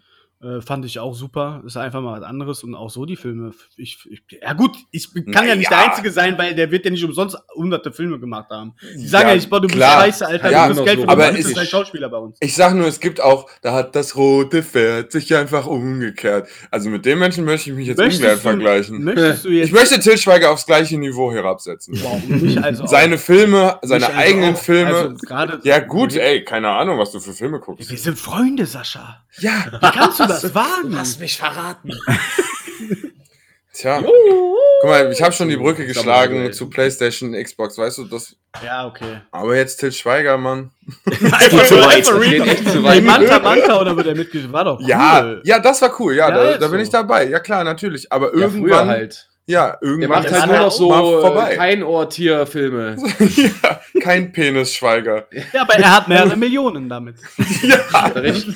[0.44, 1.62] Äh, fand ich auch super.
[1.66, 3.54] Ist einfach mal was anderes und auch so die Filme.
[3.78, 5.78] Ich, ich, ja gut, ich kann ja nicht der.
[5.90, 8.74] Einzige sein, weil der wird ja nicht umsonst hunderte Filme gemacht haben.
[8.96, 10.02] Die sagen ja, Ja, nicht, boah, du bist klar.
[10.02, 11.06] scheiße, Alter, Ja, du bist Geld so.
[11.06, 12.38] für aber bist ein ist- Schauspieler bei uns.
[12.42, 16.48] Ich sag nur, es gibt auch, da hat das rote Pferd sich einfach umgekehrt.
[16.72, 19.04] Also mit dem Menschen möchte ich mich jetzt Möchtest ungern du- vergleichen.
[19.04, 21.98] Möchtest du jetzt Ich möchte Till Schweiger aufs gleiche Niveau herabsetzen.
[22.02, 22.86] Wow, mich also.
[22.86, 24.60] Seine Filme, seine also eigenen auch.
[24.60, 25.16] Filme.
[25.30, 27.90] Also ja gut, ey, keine Ahnung, was du für Filme guckst.
[27.90, 29.24] Wir sind Freunde, Sascha.
[29.40, 31.20] Ja, Wie kannst du das wagen?
[31.20, 31.92] mich verraten.
[33.74, 34.02] tja.
[34.02, 38.36] Guck mal, ich habe schon die Brücke geschlagen zu PlayStation, Xbox, weißt du, das.
[38.64, 39.22] Ja, okay.
[39.32, 40.72] Aber jetzt Till Schweiger, Mann.
[41.06, 42.06] Einfach zu weit.
[42.08, 43.04] Das geht.
[43.04, 44.54] Manta Manta oder wird er mitgeschrieben?
[44.54, 44.88] War doch cool.
[44.88, 46.16] Ja, ja, das war cool.
[46.16, 46.84] Ja, Ja, da, da bin so.
[46.84, 47.28] ich dabei.
[47.30, 48.12] Ja klar, natürlich.
[48.12, 49.30] Aber Ja, früher irgendwann, halt.
[49.46, 51.54] Ja, Der irgendwann macht ist halt nur noch so vorbei.
[51.54, 52.96] äh, kein Ohr-Tier-Filme.
[53.20, 55.28] ja, kein Penis-Schweiger.
[55.32, 57.18] Ja, aber er hat mehrere Millionen damit.
[57.62, 58.48] ja, Recht.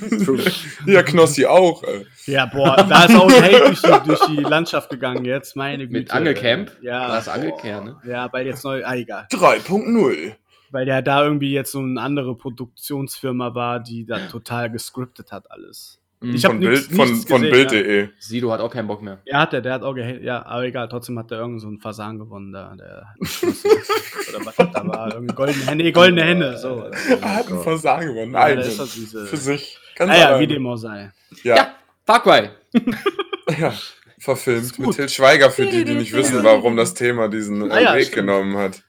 [0.86, 1.84] ja, Knossi auch.
[1.84, 2.06] Ey.
[2.26, 5.88] Ja, boah, da ist auch ein Hate durch die, durch die Landschaft gegangen jetzt, meine
[5.88, 6.00] Güte.
[6.00, 6.72] Mit Angelcamp?
[6.82, 7.08] Ja.
[7.10, 8.02] Das Angelkern, ne?
[8.06, 9.28] Ja, weil jetzt neu, ah, egal.
[9.32, 10.36] 3.0.
[10.72, 15.50] Weil der da irgendwie jetzt so eine andere Produktionsfirma war, die da total gescriptet hat
[15.52, 16.00] alles.
[16.20, 18.10] Ich hab Von, Bild, von, nichts von Bild.de.
[18.18, 19.22] Sido hat auch keinen Bock mehr.
[19.26, 21.68] Ja, hat der, der hat auch gehatet, ja, aber egal, trotzdem hat der irgend so
[21.68, 22.76] einen Fasan gewonnen da.
[22.76, 26.90] Der, oder was das da war, irgendwie goldene Henne, nee, goldene Henne, so.
[27.22, 28.34] Er hat einen Versagen gewonnen.
[28.34, 29.26] Ja, Nein, da ist diese.
[29.28, 29.78] für sich.
[29.96, 30.40] Ganz Ah ja, alleine.
[30.42, 31.12] wie dem auch sei.
[31.44, 31.76] Ja, Ja,
[32.06, 32.50] Far Cry.
[33.60, 33.74] ja,
[34.20, 34.96] verfilmt mit.
[34.96, 38.08] Til Schweiger, für die, die nicht wissen, warum das Thema diesen äh, Ah ja, Weg
[38.08, 38.28] stimmt.
[38.28, 38.82] genommen hat.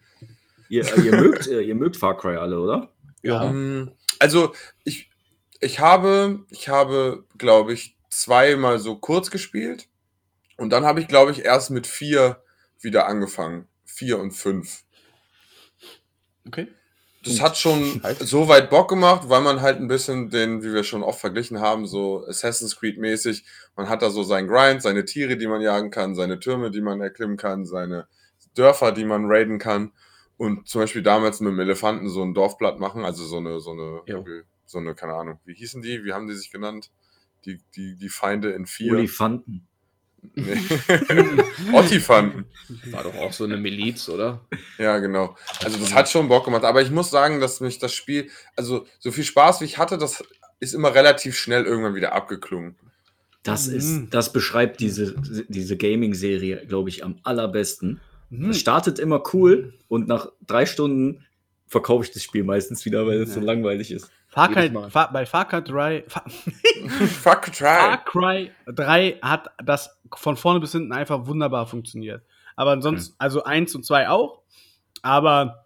[0.70, 2.88] Ihr, ihr, mögt, äh, ihr mögt Far Cry alle, oder?
[3.22, 3.44] Ja.
[3.44, 4.52] Ähm, Also,
[4.84, 5.07] ich,
[5.60, 9.88] ich habe, ich habe, glaube ich, zweimal so kurz gespielt.
[10.56, 12.42] Und dann habe ich, glaube ich, erst mit vier
[12.80, 13.68] wieder angefangen.
[13.84, 14.84] Vier und fünf.
[16.46, 16.68] Okay.
[17.24, 20.84] Das hat schon so weit Bock gemacht, weil man halt ein bisschen den, wie wir
[20.84, 23.44] schon oft verglichen haben, so Assassin's Creed-mäßig,
[23.76, 26.80] man hat da so seinen Grind, seine Tiere, die man jagen kann, seine Türme, die
[26.80, 28.06] man erklimmen kann, seine
[28.54, 29.92] Dörfer, die man raiden kann.
[30.36, 33.72] Und zum Beispiel damals mit dem Elefanten so ein Dorfblatt machen, also so eine, so
[33.72, 34.02] eine.
[34.68, 36.04] So eine, keine Ahnung, wie hießen die?
[36.04, 36.90] Wie haben die sich genannt?
[37.46, 38.92] Die, die, die Feinde in vier.
[38.92, 39.66] Olifanten.
[40.34, 40.58] Nee.
[41.72, 42.44] Ottifanten.
[42.90, 44.44] War doch auch so eine Miliz, oder?
[44.76, 45.36] Ja, genau.
[45.64, 46.64] Also das hat schon Bock gemacht.
[46.64, 49.96] Aber ich muss sagen, dass mich das Spiel, also so viel Spaß wie ich hatte,
[49.96, 50.22] das
[50.60, 52.76] ist immer relativ schnell irgendwann wieder abgeklungen.
[53.44, 53.76] Das, Mhm.
[53.76, 55.14] ist, das beschreibt diese,
[55.48, 58.00] diese Gaming-Serie, glaube ich, am allerbesten.
[58.30, 58.50] Mhm.
[58.50, 61.24] Es startet immer cool und nach drei Stunden
[61.68, 64.10] verkaufe ich das Spiel meistens wieder, weil es so langweilig ist.
[64.38, 64.90] Far Cry.
[64.90, 67.64] Far, bei Far Cry 3, Far, Fuck try.
[67.64, 72.22] Far Cry 3 hat das von vorne bis hinten einfach wunderbar funktioniert.
[72.54, 74.42] Aber ansonsten, also 1 und 2 auch,
[75.02, 75.64] aber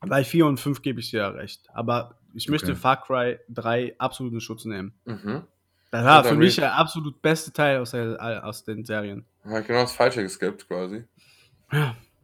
[0.00, 1.62] bei 4 und 5 gebe ich dir ja recht.
[1.72, 2.80] Aber ich möchte Okay.
[2.80, 4.92] Far Cry 3 absolut in Schutz nehmen.
[5.04, 5.42] Mhm.
[5.90, 9.24] Das war Ja, für mich der absolut beste Teil aus, der, aus den Serien.
[9.44, 11.04] Hat genau das Falsche geskippt quasi.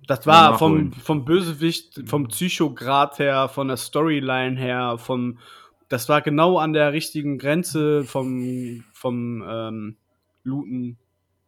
[0.07, 5.39] Das war vom, vom Bösewicht, vom Psychograd her, von der Storyline her, vom,
[5.89, 9.97] das war genau an der richtigen Grenze vom, vom ähm,
[10.43, 10.99] Looten,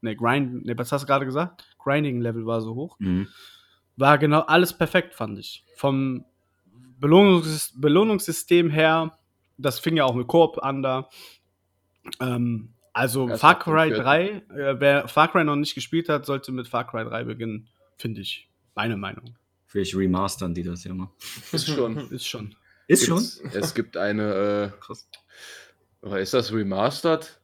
[0.01, 1.77] ne, Grind, ne, was hast du gerade gesagt?
[1.79, 2.96] Grinding-Level war so hoch.
[2.98, 3.29] Mhm.
[3.96, 5.64] War genau alles perfekt, fand ich.
[5.77, 6.24] Vom
[7.01, 9.18] Belohnungs Belohnungssystem her,
[9.57, 11.09] das fing ja auch mit Koop an da.
[12.20, 14.03] Ähm, also Erst Far Cry vierten.
[14.03, 17.68] 3, äh, wer Far Cry noch nicht gespielt hat, sollte mit Far Cry 3 beginnen,
[17.96, 18.48] finde ich.
[18.74, 19.37] Meine Meinung.
[19.66, 21.11] Vielleicht remastern die das ja mal.
[21.53, 21.96] Ist schon.
[22.11, 22.55] Ist schon.
[22.88, 23.22] Ist schon?
[23.53, 25.09] Es gibt eine, Krass.
[26.03, 27.38] äh, oder ist das remastered?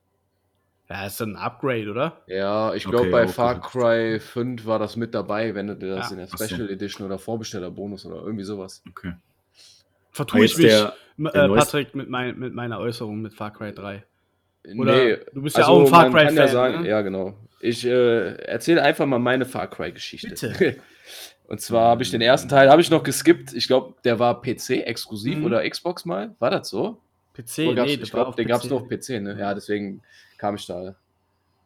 [0.89, 2.23] Ja, ist ein Upgrade, oder?
[2.27, 3.61] Ja, ich Okay, glaube bei auch Far.
[3.61, 6.13] Cry 5 war das mit dabei, wenn du dir das Ja.
[6.13, 6.45] in der Ach so.
[6.45, 8.83] Special Edition oder Vorbestellerbonus oder irgendwie sowas.
[8.91, 9.15] Okay.
[10.11, 13.53] Vertue Aber ich mich, der, der äh, Patrick, mit, mein, mit meiner Äußerung mit Far
[13.53, 14.05] Cry 3.
[14.79, 16.49] Oder du bist ja auch ein also Far ja Cry-Fan.
[16.49, 16.89] sagen, ne?
[16.89, 17.37] ja genau.
[17.61, 20.29] Ich äh, erzähle einfach mal meine Far Cry-Geschichte.
[20.29, 20.77] Bitte.
[21.47, 23.53] Und zwar habe ich den ersten Teil, habe ich noch geskippt.
[23.53, 25.45] Ich glaube, der war PC exklusiv Mhm.
[25.45, 26.35] oder Xbox mal.
[26.39, 27.01] War das so?
[27.35, 29.37] PC, nee, ich glaube, den gab es nur auf PC, ne?
[29.39, 30.03] Ja, deswegen
[30.39, 30.95] kam ich da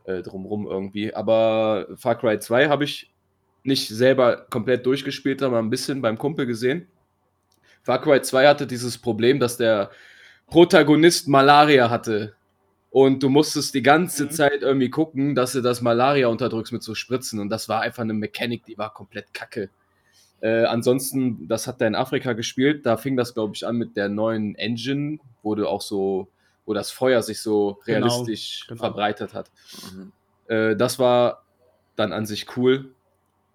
[0.05, 1.15] äh, drum rum irgendwie.
[1.15, 3.13] Aber Far Cry 2 habe ich
[3.63, 6.89] nicht selber komplett durchgespielt, aber ein bisschen beim Kumpel gesehen.
[7.83, 9.91] Far Cry 2 hatte dieses Problem, dass der
[10.47, 12.35] Protagonist Malaria hatte.
[12.91, 14.31] Und du musstest die ganze Mhm.
[14.31, 17.39] Zeit irgendwie gucken, dass du das Malaria unterdrückst mit so Spritzen.
[17.39, 19.69] Und das war einfach eine Mechanik, die war komplett kacke.
[20.41, 22.87] Äh, ansonsten, das hat er in Afrika gespielt.
[22.87, 26.29] Da fing das, glaube ich, an mit der neuen Engine, wo du auch so,
[26.65, 28.79] wo das Feuer sich so Genau, realistisch genau.
[28.81, 29.51] verbreitet hat.
[29.93, 30.13] Mhm.
[30.47, 31.43] Äh, das war
[31.97, 32.93] dann an sich cool.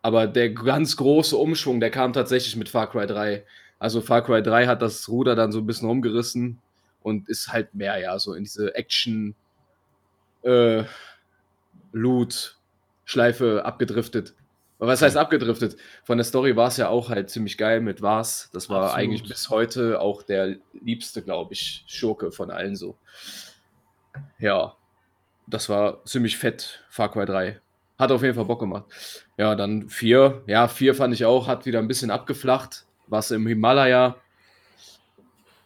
[0.01, 3.45] Aber der ganz große Umschwung, der kam tatsächlich mit Far Cry 3.
[3.79, 6.59] Also Far Cry 3 hat das Ruder dann so ein bisschen rumgerissen
[7.03, 9.35] und ist halt mehr, ja, so in diese Action,
[10.43, 10.83] äh,
[11.91, 12.57] Loot,
[13.05, 14.33] Schleife abgedriftet.
[14.79, 15.77] Aber was heißt abgedriftet?
[16.03, 18.49] Von der Story war es ja auch halt ziemlich geil mit Vars.
[18.51, 18.99] Das war Absolut.
[18.99, 22.97] eigentlich bis heute auch der liebste, glaube ich, Schurke von allen so.
[24.39, 24.75] Ja,
[25.47, 27.61] das war ziemlich fett, Far Cry 3.
[27.97, 28.85] Hat auf jeden Fall Bock gemacht.
[29.37, 30.43] Ja, dann 4.
[30.47, 32.85] Ja, 4 fand ich auch, hat wieder ein bisschen abgeflacht.
[33.07, 34.17] Was im Himalaya.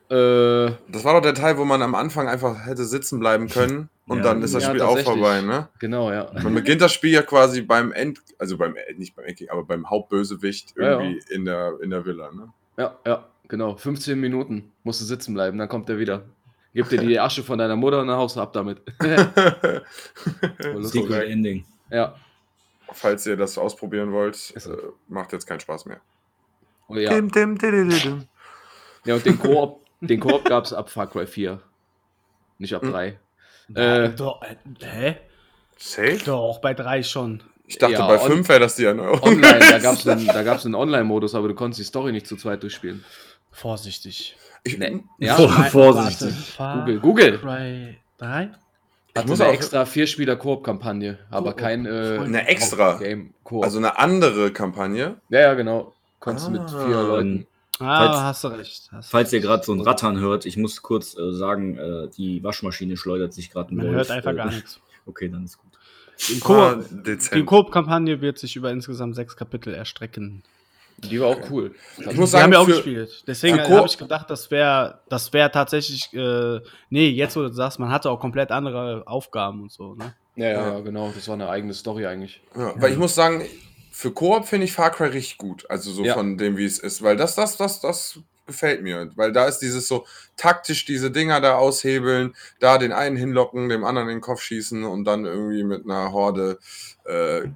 [0.09, 3.89] Äh, Das war doch der Teil, wo man am Anfang einfach hätte sitzen bleiben können
[4.07, 4.23] und Ja.
[4.23, 5.67] dann ist das Ja, Spiel auch vorbei, ne?
[5.79, 6.31] genau, ja.
[6.41, 9.63] Man beginnt das Spiel ja quasi beim End, also beim, äh, nicht beim Endgegner, aber
[9.65, 12.53] beim Hauptbösewicht Ja, irgendwie In, der, in der Villa, ne?
[12.77, 13.75] Ja, ja, genau.
[13.75, 16.23] 15 Minuten musst du sitzen bleiben, dann kommt er wieder.
[16.73, 18.81] Gib dir die Asche von deiner Mutter und dann haust du ab damit.
[20.83, 21.65] Secret Ending.
[21.89, 22.15] ja.
[22.93, 24.69] Falls ihr das ausprobieren wollt, äh,
[25.09, 25.99] macht jetzt keinen Spaß mehr.
[26.87, 27.09] Oh, ja.
[27.13, 28.23] Dim, dim, didididim.
[29.03, 31.59] ja, und den Koop, den Koop gab es ab Far Cry 4.
[32.59, 32.91] Nicht ab Hm.
[32.91, 33.19] 3.
[33.75, 34.55] Äh, Äh, doch, äh,
[34.85, 35.15] hä?
[35.77, 36.17] Safe?
[36.25, 37.43] Doch, bei drei schon.
[37.67, 39.21] Ich dachte, Ja, bei on- 5 wäre das die Erneuerung.
[39.21, 42.25] Online, da gab es einen, da gab's einen Online-Modus, aber du konntest die Story nicht
[42.27, 43.03] zu zweit durchspielen.
[43.51, 44.35] Vorsichtig.
[44.63, 45.03] Ich, Nee.
[45.19, 46.53] Ja, Vor- Nein, vorsichtig.
[46.57, 47.39] warte, Google, Google.
[47.39, 48.49] Cry 3?
[49.15, 51.57] Hatte muss eine auch- extra Vierspieler-Koop-Kampagne, aber Koop.
[51.59, 52.97] kein äh, Eine extra?
[52.97, 53.63] Game Koop.
[53.63, 55.19] Also eine andere Kampagne.
[55.29, 55.93] ja, ja, genau.
[56.19, 56.85] Konntest du mit Ah.
[56.85, 57.47] vier Leuten.
[57.79, 58.89] Ah, Falls- hast du recht.
[58.91, 62.43] Hast Falls ihr gerade so ein Rattern hört, ich muss kurz äh, sagen, äh, die
[62.43, 64.79] Waschmaschine schleudert sich gerade Man hört einfach gar nichts.
[65.05, 65.71] Okay, dann ist gut.
[66.29, 67.45] Die Ah, Die dezent.
[67.45, 70.41] Koop-Kampagne wird sich über insgesamt sechs Kapitel erstrecken.
[70.97, 71.75] Die war auch cool.
[71.99, 73.23] Ich muss Wir haben sagen, ja auch gespielt.
[73.27, 76.11] Deswegen habe ich gedacht, das wäre das wär tatsächlich.
[76.13, 76.59] Äh,
[76.89, 79.93] nee, jetzt wo du sagst, man hatte auch komplett andere Aufgaben und so.
[79.93, 80.15] Ne?
[80.35, 80.73] Ja, ja, Ja.
[80.73, 81.11] ja, genau.
[81.13, 82.41] Das war eine eigene Story eigentlich.
[82.55, 83.43] ja, weil ich muss sagen,
[83.97, 85.65] für Koop finde ich Far Cry richtig gut.
[85.71, 86.13] Also so Ja.
[86.13, 87.01] von dem, wie es ist.
[87.01, 89.09] Weil das, das, das, das gefällt mir.
[89.15, 90.05] Weil da ist dieses so
[90.35, 94.83] taktisch diese Dinger da aushebeln, da den einen hinlocken, dem anderen in den Kopf schießen
[94.83, 96.59] und dann irgendwie mit einer Horde
[97.05, 97.47] äh,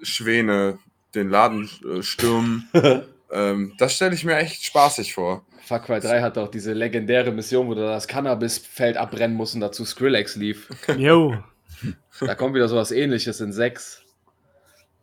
[0.00, 0.78] Schwäne
[1.14, 2.66] den Laden äh, stürmen.
[3.30, 5.44] ähm, das stelle ich mir echt spaßig vor.
[5.62, 9.60] Far Cry 3 hat auch diese legendäre Mission, wo du das Cannabisfeld abbrennen musst und
[9.60, 10.70] dazu Skrillex lief.
[10.96, 11.36] Jo.
[12.18, 14.04] Da kommt wieder sowas ähnliches in 6.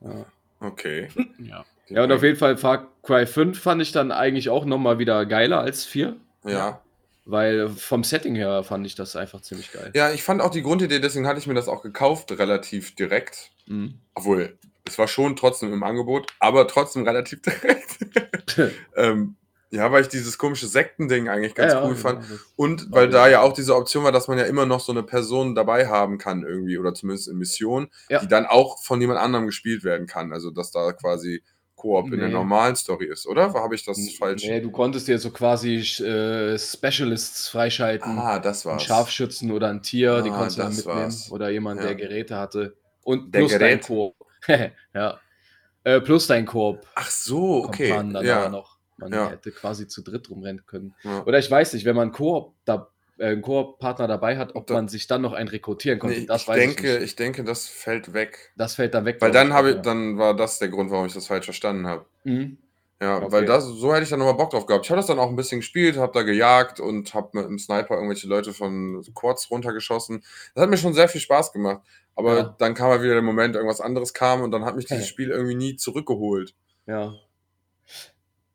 [0.05, 0.25] Ja.
[0.59, 1.09] Okay.
[1.39, 1.65] ja.
[1.87, 5.25] ja, und auf jeden Fall Far Cry 5 fand ich dann eigentlich auch nochmal wieder
[5.25, 6.15] geiler als 4.
[6.45, 6.81] Ja.
[7.25, 9.91] Weil vom Setting her fand ich das einfach ziemlich geil.
[9.95, 13.51] Ja, ich fand auch die Grundidee, deswegen hatte ich mir das auch gekauft, relativ direkt.
[13.65, 13.95] Mhm.
[14.13, 17.97] Obwohl, es war schon trotzdem im Angebot, aber trotzdem relativ direkt.
[18.95, 19.35] ähm,
[19.71, 22.21] ja, weil ich dieses komische Sektending eigentlich ganz Ja, ja, cool fand.
[22.27, 22.39] genau.
[22.55, 25.03] Und weil da ja auch diese Option war, dass man ja immer noch so eine
[25.03, 28.19] Person dabei haben kann irgendwie, oder zumindest in Mission, Ja.
[28.19, 30.31] die dann auch von jemand anderem gespielt werden kann.
[30.33, 31.43] Also, dass da quasi
[31.75, 32.33] Koop in der Nee.
[32.33, 33.53] normalen Story ist, oder?
[33.53, 34.43] Habe ich das falsch?
[34.45, 38.17] Nee, du konntest dir so quasi äh, Specialists freischalten.
[38.17, 38.83] Ah, das Einen war's.
[38.83, 40.99] Scharfschützen oder ein Tier, die Ah, konntest du dann mitnehmen.
[40.99, 41.31] war's.
[41.31, 41.87] Oder jemand, Ja.
[41.87, 42.77] der Geräte hatte.
[43.03, 43.87] Und Der plus dein Gerät.
[43.87, 44.15] Koop.
[44.93, 45.19] ja.
[45.83, 46.79] Äh, plus dein Koop.
[46.95, 47.89] Ach so, okay.
[47.89, 48.49] Kompan dann Ja.
[48.49, 48.74] noch.
[48.97, 49.29] Man Ja.
[49.29, 50.93] hätte quasi zu dritt rumrennen können.
[51.03, 51.23] Ja.
[51.25, 54.73] Oder ich weiß nicht, wenn man Koop da, äh, einen Koop-Partner dabei hat, ob Da-
[54.75, 56.19] man sich dann noch einen rekrutieren konnte.
[56.19, 58.51] Nee, das ich weiß denke, ich ich, denke, das fällt weg.
[58.55, 59.17] Das fällt dann weg.
[59.19, 62.05] Weil dann habe ich, dann war das der Grund, warum ich das falsch verstanden habe.
[62.23, 62.57] Mhm.
[63.01, 63.31] Ja, Okay.
[63.33, 64.85] weil das, so hätte ich dann nochmal Bock drauf gehabt.
[64.85, 67.59] Ich habe das dann auch ein bisschen gespielt, habe da gejagt und habe mit dem
[67.59, 70.23] Sniper irgendwelche Leute von Quads runtergeschossen.
[70.53, 71.81] Das hat mir schon sehr viel Spaß gemacht.
[72.15, 72.55] Aber Ja.
[72.57, 75.07] dann kam halt wieder der Moment, irgendwas anderes kam und dann hat mich dieses.
[75.09, 76.53] Spiel irgendwie nie zurückgeholt.
[76.87, 77.13] Ja.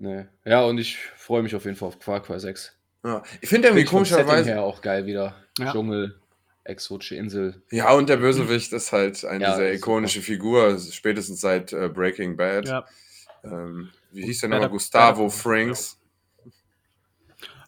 [0.00, 0.24] Nee.
[0.46, 2.74] Ja, und ich freue mich auf jeden Fall auf Far Cry 6.
[3.04, 3.22] Ja.
[3.42, 4.48] Ich finde irgendwie komischerweise.
[4.50, 5.36] her auch geil wieder.
[5.58, 5.72] Ja.
[5.72, 6.18] Dschungel,
[6.64, 7.62] exotische Insel.
[7.70, 12.36] Ja, und der Bösewicht ist halt eine Ja, sehr ikonische Figur, spätestens seit äh, Breaking
[12.36, 12.66] Bad.
[12.66, 12.86] ja.
[13.44, 14.68] Ähm, wie hieß der nochmal?
[14.70, 15.98] Gustavo Franks.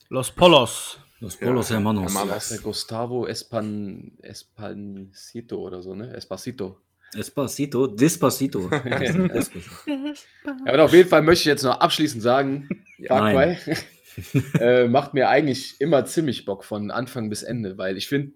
[0.09, 0.99] Los Polos.
[1.21, 2.13] Los Bolos Ja, Hermanos.
[2.13, 2.35] Hermanos.
[2.37, 6.13] Was ist der Gustavo Espan, Espancito oder so, ne?
[6.15, 6.79] Espacito.
[7.15, 8.69] Espacito, Despacito.
[8.69, 9.71] Despacito.
[10.45, 12.69] Ja, aber auf jeden Fall möchte ich jetzt noch abschließend sagen.
[13.05, 13.57] Cry
[14.61, 18.33] äh, macht mir eigentlich immer ziemlich Bock von Anfang bis Ende, weil ich finde,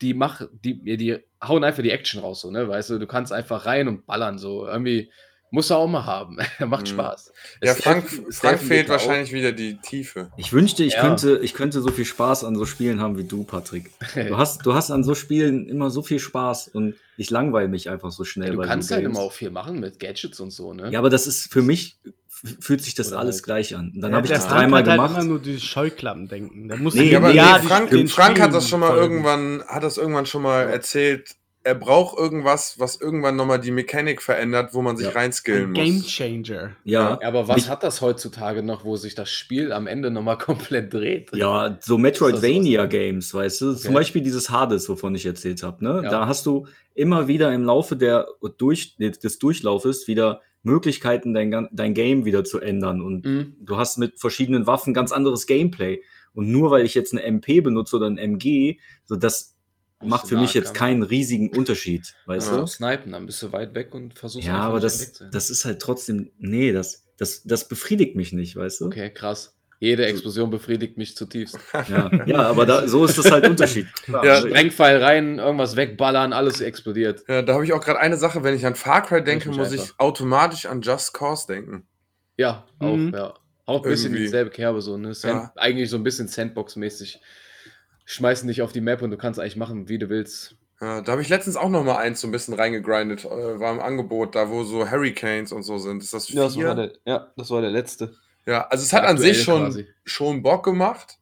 [0.00, 2.68] die mach, die, die hauen einfach die Action raus, so, ne?
[2.68, 5.10] Weißt du, du kannst einfach rein und ballern, so irgendwie
[5.54, 6.36] muss er auch mal haben.
[6.66, 6.86] macht Mhm.
[6.94, 7.32] Spaß.
[7.62, 10.30] Ja, Es Frank, Frank fehlt wahrscheinlich wieder die Tiefe.
[10.36, 11.00] Ich wünschte, ich, Ja.
[11.02, 13.90] könnte, ich könnte so viel Spaß an so Spielen haben wie du, Patrick.
[14.14, 17.88] Du hast, du hast an so Spielen immer so viel Spaß und ich langweile mich
[17.88, 18.48] einfach so schnell.
[18.48, 19.16] Ja, du bei kannst halt Games.
[19.16, 20.90] immer auch viel machen mit Gadgets und so, ne?
[20.90, 21.98] Ja, aber das ist für mich,
[22.60, 23.92] fühlt sich das Oder alles halt- gleich an.
[23.94, 25.14] Und dann Ja, habe ich das dreimal halt gemacht.
[25.14, 26.66] immer nur die Scheuklappen denken.
[26.68, 29.02] Der muss Nee, Ja, aber Ja, nee, Frank, Frank hat das schon mal folgen.
[29.24, 31.36] irgendwann, hat das irgendwann schon mal erzählt.
[31.66, 35.12] Er braucht irgendwas, was irgendwann nochmal die Mechanik verändert, wo man sich Ja.
[35.14, 35.78] reinskillen Ein muss.
[35.78, 36.02] Game
[36.44, 36.76] Changer.
[36.84, 40.10] ja, Ja, aber was Ich- hat das heutzutage noch, wo sich das Spiel am Ende
[40.10, 40.36] nochmal
[40.78, 41.34] komplett dreht?
[41.34, 43.72] Ja, so Metroidvania-Games, weißt du?
[43.74, 43.94] Zum Okay.
[43.94, 45.82] Beispiel dieses Hades, wovon ich erzählt habe.
[45.82, 46.02] Ne?
[46.04, 46.10] Ja.
[46.10, 48.26] Da hast du immer wieder im Laufe der,
[48.58, 53.00] durch, des Durchlaufes wieder Möglichkeiten, dein, dein Game wieder zu ändern.
[53.02, 53.56] Und Mhm.
[53.60, 56.02] du hast mit verschiedenen Waffen ganz anderes Gameplay.
[56.32, 59.53] Und nur weil ich jetzt eine MP benutze oder ein MG, so das
[60.04, 60.78] macht für mich jetzt Nahkampf.
[60.78, 62.56] keinen riesigen Unterschied, weißt Ja.
[62.58, 62.66] du?
[62.66, 66.30] Snipen, dann bist du weit weg und versuchst Ja, aber das, das ist halt trotzdem,
[66.38, 68.86] nee, das, das, das befriedigt mich nicht, weißt du?
[68.86, 69.50] Okay, krass.
[69.80, 71.58] Jede Explosion befriedigt mich zutiefst.
[71.88, 73.86] Ja, ja aber da, so ist das halt Unterschied.
[74.04, 74.24] Klar.
[74.24, 77.24] Ja, Sprengpfeil rein, irgendwas wegballern, alles explodiert.
[77.28, 79.58] Ja, da habe ich auch gerade eine Sache, wenn ich an Far Cry denke, mich
[79.58, 79.98] muss ich einfach.
[79.98, 81.86] automatisch an Just Cause denken.
[82.36, 83.12] Ja, auch, Mhm.
[83.14, 83.34] ja.
[83.66, 84.22] Auch ein bisschen Irgendwie.
[84.24, 85.14] dieselbe Kerbe, so, ne?
[85.14, 85.52] Sand, Ja.
[85.56, 87.18] Eigentlich so ein bisschen Sandbox-mäßig.
[88.04, 90.56] Schmeißen dich auf die Map und du kannst eigentlich machen, wie du willst.
[90.80, 93.24] Ja, da habe ich letztens auch noch mal eins so ein bisschen reingegrindet.
[93.24, 96.02] Äh, war im Angebot, da wo so Hurricanes und so sind.
[96.02, 96.74] Ist das vier?
[96.74, 98.14] der, ja, das war der letzte.
[98.46, 99.86] Ja, also es hat an sich schon, quasi.
[100.04, 101.18] schon Bock gemacht,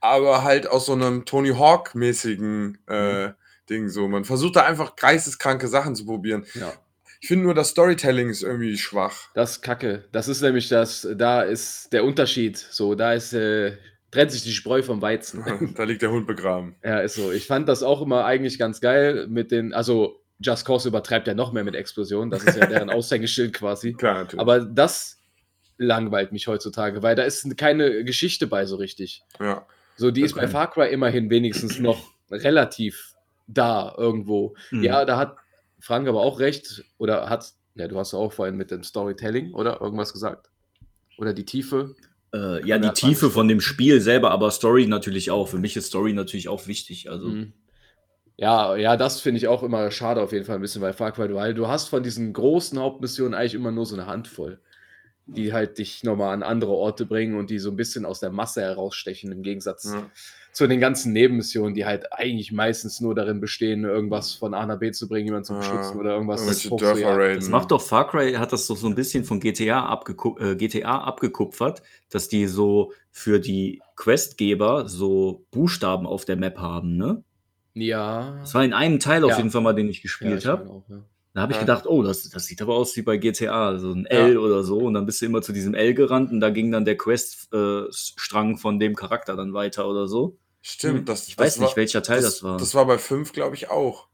[0.00, 3.32] aber halt aus so einem Tony Hawk-mäßigen äh,
[3.68, 4.08] Ding so.
[4.08, 6.46] Man versucht da einfach geisteskranke Sachen zu probieren.
[6.54, 6.72] Ja.
[7.20, 9.30] Ich finde nur, das Storytelling ist irgendwie schwach.
[9.34, 10.04] Das ist kacke.
[10.12, 12.56] Das ist nämlich das, da ist der Unterschied.
[12.56, 13.76] So, da ist, äh,
[14.16, 15.44] trennt sich die Spreu vom Weizen.
[15.76, 16.74] da liegt der Hund begraben.
[16.82, 17.32] ja, ist so.
[17.32, 21.34] Ich fand das auch immer eigentlich ganz geil mit den, also Just Cause übertreibt ja
[21.34, 22.30] noch mehr mit Explosionen.
[22.30, 23.92] Das ist ja deren Aushängeschild quasi.
[23.92, 24.40] Klar, natürlich.
[24.40, 25.18] Aber das
[25.76, 29.22] langweilt mich heutzutage, weil da ist keine Geschichte bei so richtig.
[29.38, 29.66] ja.
[29.98, 30.46] So, die ist bei.
[30.46, 33.14] Far Cry immerhin wenigstens noch relativ
[33.46, 34.54] da irgendwo.
[34.70, 34.82] Mhm.
[34.82, 35.36] Ja, da hat
[35.80, 36.84] Frank aber auch recht.
[36.98, 39.80] Oder hat, ja, du hast auch vorhin mit dem Storytelling, oder?
[39.80, 40.50] Irgendwas gesagt.
[41.16, 41.94] Oder die Tiefe.
[42.36, 45.48] Äh, ja, die Tiefe von dem Spiel selber, aber Story natürlich auch.
[45.48, 47.10] Für mich ist Story natürlich auch wichtig.
[47.10, 47.52] Also, Mhm.
[48.38, 51.12] Ja, ja, das finde ich auch immer schade auf jeden Fall ein bisschen bei Far
[51.12, 54.60] Cry, weil du hast von diesen großen Hauptmissionen eigentlich immer nur so eine Handvoll,
[55.24, 58.30] die halt dich nochmal an andere Orte bringen und die so ein bisschen aus der
[58.30, 60.10] Masse herausstechen, im Gegensatz Ja.
[60.56, 64.78] Zu den ganzen Nebenmissionen, die halt eigentlich meistens nur darin bestehen, irgendwas von A nach
[64.78, 66.40] B zu bringen, jemanden zu Ja, beschützen oder irgendwas
[67.04, 67.40] raiden.
[67.40, 70.56] das macht doch Far Cry, hat das doch so ein bisschen von GTA, abgeku äh,
[70.56, 77.22] GTA abgekupfert, dass die so für die Questgeber so Buchstaben auf der Map haben, ne?
[77.74, 78.38] Ja.
[78.40, 79.36] Das war in einem Teil auf Ja.
[79.36, 80.82] jeden Fall mal, den ich ja, gespielt ich habe.
[80.88, 81.04] ja.
[81.34, 81.64] Da habe ich Ja.
[81.64, 84.26] gedacht, oh, das, das sieht aber aus wie bei GTA, so ein Ja.
[84.26, 84.78] L oder so.
[84.78, 88.56] Und dann bist du immer zu diesem L gerannt und da ging dann der Quest-Strang
[88.56, 90.38] von dem Charakter dann weiter oder so.
[90.68, 92.56] Stimmt, das Ich weiß das nicht, war, welcher Teil das, war.
[92.58, 94.08] Das war bei 5, glaube ich, auch.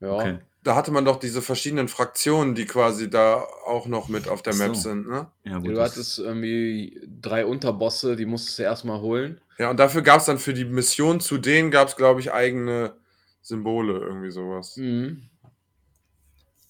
[0.00, 0.12] Ja.
[0.14, 0.38] okay.
[0.62, 4.54] Da hatte man doch diese verschiedenen Fraktionen, die quasi da auch noch mit auf der
[4.54, 4.82] Map so.
[4.82, 5.30] sind, ne?
[5.44, 9.40] Ja, gut, Du das- hattest irgendwie drei Unterbosse, die musstest du erstmal holen.
[9.58, 12.32] Ja, und dafür gab es dann für die Mission zu denen, gab es, glaube ich,
[12.32, 12.94] eigene
[13.42, 14.76] Symbole, irgendwie sowas.
[14.76, 15.22] Mhm.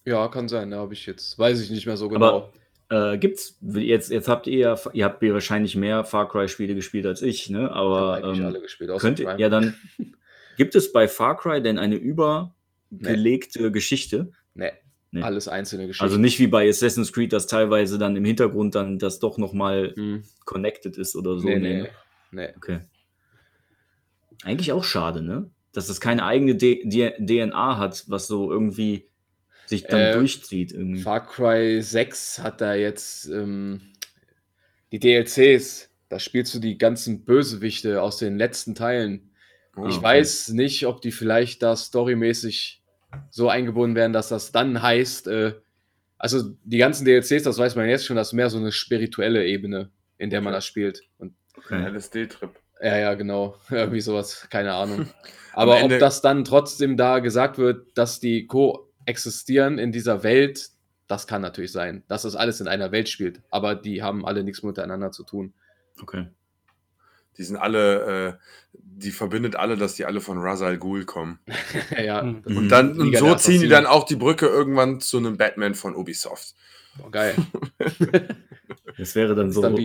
[0.05, 2.27] Ja, kann sein, da habe ich jetzt, weiß ich nicht mehr so genau.
[2.27, 2.53] Aber
[2.89, 7.07] äh, gibt's jetzt, jetzt habt ihr ja, ihr habt ihr wahrscheinlich mehr Far Cry-Spiele gespielt
[7.07, 7.65] als ich, ne?
[7.65, 8.91] Ich Aber eigentlich ähm, alle gespielt.
[8.91, 9.75] außer könnt ja dann,
[10.57, 14.31] gibt es bei Far Cry denn eine übergelegte Geschichte?
[14.55, 14.73] Nee,
[15.13, 15.23] Nee.
[15.23, 16.05] alles einzelne Geschichten.
[16.05, 19.93] Also nicht wie bei Assassin's Creed, dass teilweise dann im Hintergrund dann das doch nochmal
[19.97, 20.25] Hm.
[20.45, 21.47] connected ist oder so.
[21.47, 21.89] nee, Nee, nee, ne?
[22.33, 22.49] nee.
[22.57, 22.81] Okay.
[24.43, 25.51] Eigentlich auch schade, ne?
[25.73, 29.09] Dass es keine eigene D D DNA hat, was so irgendwie
[29.67, 30.73] sich dann Äh, durchzieht.
[30.73, 31.01] Irgendwie.
[31.03, 33.81] Far Cry 6 hat da jetzt ähm,
[34.93, 35.91] die DLCs.
[36.09, 39.31] Da spielst du die ganzen Bösewichte aus den letzten Teilen.
[39.77, 40.05] Oh, ich okay.
[40.05, 42.83] weiß nicht, ob die vielleicht da storymäßig
[43.31, 45.55] so eingebunden werden, dass das dann heißt, äh,
[46.19, 49.45] also die ganzen DLCs, das weiß man jetzt schon, das ist mehr so eine spirituelle
[49.47, 51.03] Ebene, in der man das spielt.
[51.19, 51.35] Und
[51.71, 51.97] Ein Okay.
[51.97, 52.51] LSD-Trip.
[52.83, 53.57] Ja, ja, genau.
[53.71, 55.09] Irgendwie sowas, keine Ahnung.
[55.55, 58.47] Aber ob das dann trotzdem da gesagt wird, dass die
[59.07, 60.69] koexistieren in dieser Welt,
[61.07, 63.41] das kann natürlich sein, dass das alles in einer Welt spielt.
[63.51, 65.55] Aber die haben alle nichts miteinander zu tun.
[66.03, 66.27] okay.
[67.39, 68.43] Die sind alle, äh,
[68.73, 71.39] die verbindet alle, dass die alle von Ra's al Ghul kommen.
[72.03, 72.23] ja.
[72.23, 72.43] Mhm.
[72.43, 75.75] das- Und dann und so ziehen die dann auch die Brücke irgendwann zu einem Batman
[75.75, 76.55] von Ubisoft.
[76.99, 77.35] Boah, geil.
[78.97, 79.77] Das wäre dann so dann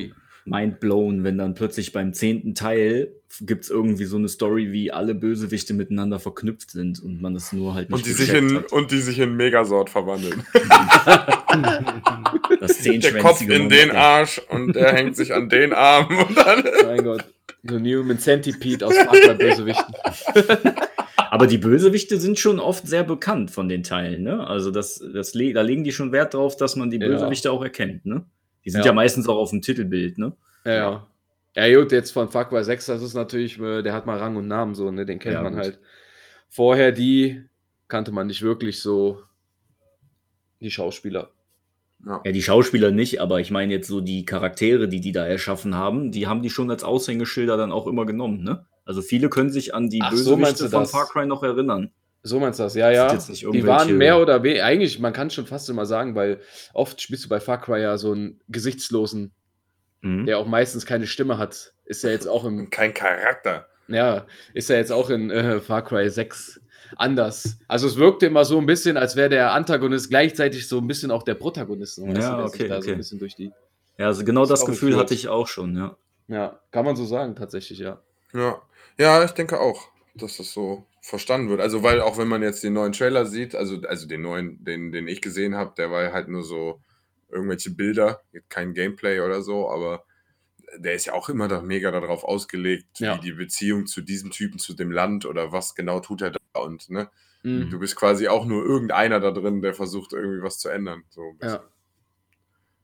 [0.46, 4.92] mind blown, wenn dann plötzlich beim zehnten Teil gibt es irgendwie so eine Story, wie
[4.92, 8.58] alle Bösewichte miteinander verknüpft sind und man das nur halt nicht Und die, sich in,
[8.58, 8.72] hat.
[8.74, 10.44] und die sich in Megasort verwandeln.
[12.60, 13.92] Das Der Kopf in den.
[13.92, 16.64] Arsch und der hängt sich an den Arm und dann.
[16.86, 17.26] mein Gott.
[17.64, 19.94] So Newman Centipede aus Fußball-Bösewichten.
[21.18, 24.46] Aber die Bösewichte sind schon oft sehr bekannt von den Teilen, ne?
[24.48, 27.08] Also das, das da legen die schon Wert drauf, dass man die Ja.
[27.08, 28.26] Bösewichte auch erkennt, ne?
[28.66, 28.88] Die sind Ja.
[28.88, 30.34] ja, meistens auch auf dem Titelbild, ne?
[30.66, 31.08] Ja, ja.
[31.56, 34.36] Ja, gut, jetzt von Far Cry 6, das ist natürlich, äh, der hat mal Rang
[34.38, 35.06] und Namen so, ne?
[35.06, 35.64] Den kennt Ja, man gut.
[35.64, 35.80] halt.
[36.50, 37.44] Vorher die
[37.88, 39.22] kannte man nicht wirklich so
[40.62, 41.32] die Schauspieler.
[42.06, 42.22] Ja.
[42.24, 45.76] Ja, die Schauspieler nicht, aber ich meine jetzt so die Charaktere, die die da erschaffen
[45.76, 48.66] haben, die haben die schon als Aushängeschilder dann auch immer genommen, ne?
[48.86, 50.92] Also viele können sich an die Ach, so Bösewichte du von das?
[50.92, 51.92] Far Cry noch erinnern.
[52.24, 53.32] So meinst du das, ja, Das ja.
[53.32, 56.40] nicht Die waren mehr oder weniger, eigentlich, man kann schon fast immer sagen, weil
[56.74, 59.32] oft spielst du bei Far Cry ja so einen Gesichtslosen,
[60.04, 60.26] Mhm.
[60.26, 61.74] der auch meistens keine Stimme hat.
[61.86, 63.68] Ist ja jetzt auch im, kein Charakter.
[63.88, 66.60] ja, ist ja jetzt auch in äh, Far Cry 6
[66.98, 67.58] anders.
[67.68, 71.10] Also es wirkte immer so ein bisschen, als wäre der Antagonist gleichzeitig so ein bisschen
[71.12, 72.02] auch der Protagonist.
[72.02, 72.92] weißt Ja, du, okay, da so okay.
[72.94, 73.52] ein bisschen durch die.
[73.98, 75.96] Ja, also genau das ein Gefühl hatte ich auch schon, ja.
[76.28, 78.00] Ja, kann man so sagen, tatsächlich, ja.
[78.34, 78.62] Ja.
[78.98, 79.84] ja, ich denke auch,
[80.16, 81.60] dass das so verstanden wird.
[81.62, 84.92] Also, weil auch wenn man jetzt den neuen Trailer sieht, also, also den neuen, den,
[84.92, 86.80] den ich gesehen habe, der war halt nur so
[87.30, 90.04] irgendwelche Bilder, kein Gameplay oder so, aber
[90.78, 93.18] der ist ja auch immer da mega darauf ausgelegt, Ja.
[93.18, 96.60] wie die Beziehung zu diesem Typen, zu dem Land oder was genau tut er da
[96.62, 97.10] und ne,
[97.44, 97.72] Mhm.
[97.72, 101.04] du bist quasi auch nur irgendeiner da drin, der versucht irgendwie was zu ändern.
[101.10, 101.56] So ein bisschen.
[101.62, 101.68] Ja.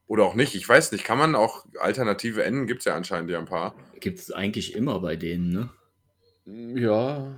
[0.07, 3.29] Oder auch nicht, ich weiß nicht, kann man auch alternative Enden, gibt es ja anscheinend
[3.29, 3.75] ja ein paar.
[3.99, 5.69] Gibt es eigentlich immer bei denen, ne?
[6.79, 7.37] Ja,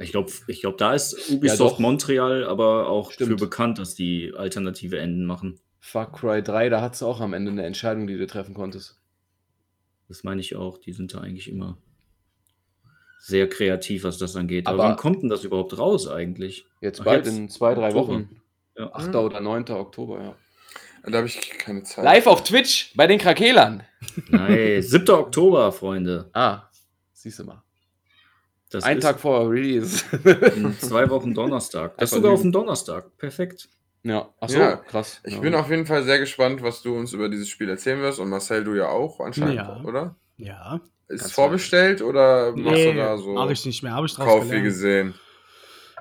[0.00, 1.78] Ich glaube, ich glaub, da ist Ja, Ubisoft doch.
[1.78, 3.30] Montreal aber auch Stimmt.
[3.30, 5.60] für bekannt, dass die alternative Enden machen.
[5.78, 8.98] Far Cry 3, da hat es auch am Ende eine Entscheidung, die du treffen konntest.
[10.08, 10.78] Das meine ich auch.
[10.78, 11.76] Die sind da eigentlich immer
[13.20, 14.66] sehr kreativ, was das angeht.
[14.66, 16.66] Aber, Aber- wann kommt denn das überhaupt raus eigentlich?
[16.80, 17.36] Jetzt Ach, bald jetzt?
[17.36, 18.08] in zwei, drei Oktober.
[18.14, 18.40] Wochen.
[18.76, 18.92] Ja.
[18.94, 19.14] 8.
[19.14, 19.64] oder 9.
[19.70, 20.34] Oktober, ja.
[21.10, 22.04] Da habe ich keine Zeit.
[22.04, 23.82] Live auf Twitch bei den Krakelern.
[24.28, 24.90] Nice.
[24.90, 25.10] 7.
[25.14, 26.28] Oktober, Freunde.
[26.32, 26.62] Ah,
[27.12, 27.62] siehst du mal.
[28.70, 30.04] Das Ein ist Tag vor Release.
[30.56, 31.96] in zwei Wochen Donnerstag.
[31.98, 33.16] Das ist sogar auf dem Donnerstag.
[33.18, 33.68] Perfekt.
[34.04, 35.20] ja, ach so, Ja, krass.
[35.24, 35.40] Ich ja.
[35.40, 38.20] bin auf jeden Fall sehr gespannt, was du uns über dieses Spiel erzählen wirst.
[38.20, 39.80] Und Marcel, du ja auch anscheinend, Ja.
[39.84, 40.14] oder?
[40.36, 40.80] Ja.
[41.08, 43.92] Ist Ganz vorbestellt oder machst du da so mach ich nicht mehr.
[43.94, 45.14] Habe ich draus Kauf wie gesehen?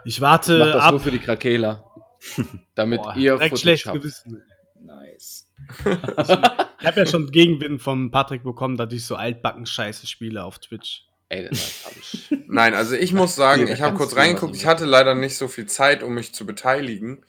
[0.05, 0.91] Ich Ich warte mach das ab.
[0.91, 1.83] nur für die Krakeler.
[2.75, 3.97] Damit Boah, ihr direkt schlecht habt.
[3.99, 4.43] gewissen.
[4.79, 5.47] Nice.
[5.85, 10.59] Ich habe ja schon Gegenwind vom Patrick bekommen, dass ich so altbacken Scheiße spiele auf
[10.59, 11.05] Twitch.
[11.29, 12.27] Ey, das hab ich.
[12.47, 14.55] Nein, also ich muss sagen, ich habe kurz reingeguckt.
[14.55, 17.23] Ich hatte leider nicht so viel Zeit, um mich zu beteiligen.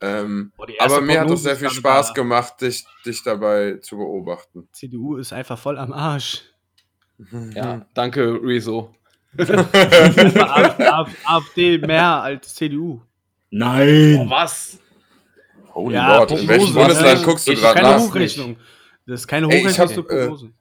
[0.00, 2.12] Ähm, Boah, aber mir hat es sehr viel Spaß da.
[2.14, 4.68] gemacht, dich, dich dabei zu beobachten.
[4.72, 6.42] CDU ist einfach voll am Arsch.
[7.54, 8.94] Ja, danke, Rezo.
[11.24, 13.00] AfD, mehr als CDU.
[13.50, 14.26] Nein!
[14.28, 14.78] was?
[15.74, 17.24] Holy Ja, Lord, in welchem Bundesland ne?
[17.26, 18.00] guckst du Ich- gerade Keine nach?
[18.00, 18.56] Hochrechnung.
[19.06, 20.52] Das ist keine Ey, ich Hochrechnung, das ist hab, eine äh, Prognose.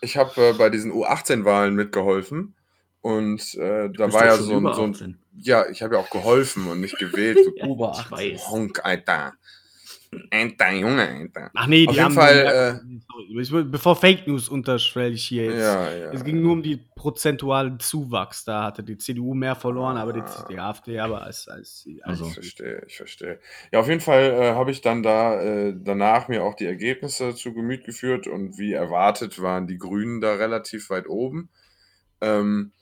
[0.00, 2.54] Ich habe äh, bei diesen U18-Wahlen mitgeholfen.
[3.00, 5.18] Und äh, da war ja so so ein 18.
[5.36, 7.38] Ja, ich habe ja auch geholfen und nicht gewählt.
[7.38, 7.78] 18.
[7.78, 8.50] weiß.
[8.50, 9.34] Honk, Alter.
[10.30, 11.50] Alter, Junge, Alter.
[11.54, 15.58] Ach nee, die auf jeden Fall, nur- Sorry, bevor Fake News unterschwelle ich hier jetzt.
[15.58, 16.12] Ja, ja.
[16.12, 18.44] Es ging nur um die prozentualen Zuwachs.
[18.44, 20.46] Da hatte die CDU mehr verloren, aber die, Ah.
[20.50, 22.26] die AfD aber als, als, als Also.
[22.26, 23.38] Ich verstehe, ich verstehe.
[23.70, 27.34] Ja, auf jeden Fall äh, habe ich dann da äh, danach mir auch die Ergebnisse
[27.34, 31.50] zu Gemüt geführt und wie erwartet waren die Grünen da relativ weit oben.
[32.20, 32.72] Ähm,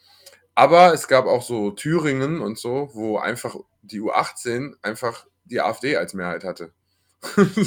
[0.55, 5.97] aber es gab auch so Thüringen und so, wo einfach die U18 einfach die AfD
[5.97, 6.72] als Mehrheit hatte.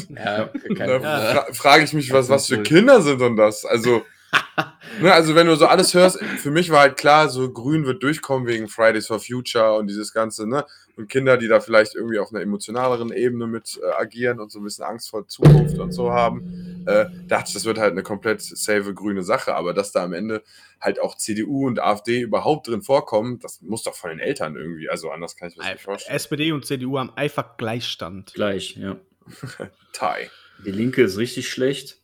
[0.09, 2.63] Ja, da fra frage ich mich, was, was für.
[2.63, 3.65] Kinder sind denn das?
[3.65, 4.03] Also,
[5.01, 8.03] ne, also wenn du so alles hörst, für mich war halt klar, so Grün wird
[8.03, 10.65] durchkommen wegen Fridays for Future und dieses Ganze, ne?
[10.95, 14.59] Und Kinder, die da vielleicht irgendwie auf einer emotionaleren Ebene mit äh, agieren und so
[14.59, 18.03] ein bisschen Angst vor Zukunft und so haben, äh, dachte ich, das wird halt eine
[18.03, 19.55] komplett safe grüne Sache.
[19.55, 20.43] Aber dass da am Ende
[20.81, 24.89] halt auch CDU und AfD überhaupt drin vorkommen, das muss doch von den Eltern irgendwie,
[24.89, 26.15] also anders kann ich mir das nicht vorstellen.
[26.15, 28.33] SPD und CDU haben einfach Gleichstand.
[28.33, 28.97] Gleich, ja.
[29.93, 30.29] Thai.
[30.65, 31.97] Die Linke ist richtig schlecht.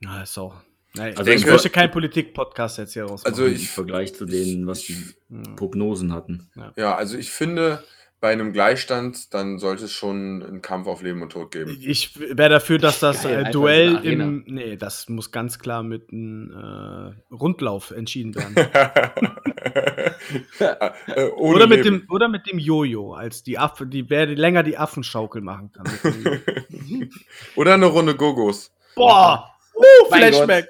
[0.00, 0.62] Na, ist auch.
[0.94, 3.24] Nein, Also ich ich möchte keinen Politik-Podcast jetzt hier raus.
[3.26, 4.96] Also Im ich- Vergleich zu denen, was die
[5.28, 5.56] Hm.
[5.56, 6.50] Prognosen hatten.
[6.76, 7.82] Ja, also ich finde,
[8.20, 11.76] bei einem Gleichstand, dann sollte es schon einen Kampf auf Leben und Tod geben.
[11.80, 14.24] Ich wäre dafür, dass das Geil, äh, Duell so eine Arena.
[14.24, 14.44] im.
[14.46, 18.54] Nee, das muss ganz klar mit einem äh, Rundlauf entschieden werden.
[21.06, 22.00] Äh, ohne oder, mit Leben.
[22.00, 25.86] dem, oder mit dem Jojo, als die Affe, die wer länger die Affenschaukel machen kann.
[27.56, 28.72] Oder eine Runde Gogos.
[28.94, 29.50] Boah!
[29.74, 30.68] Uh, Flashback!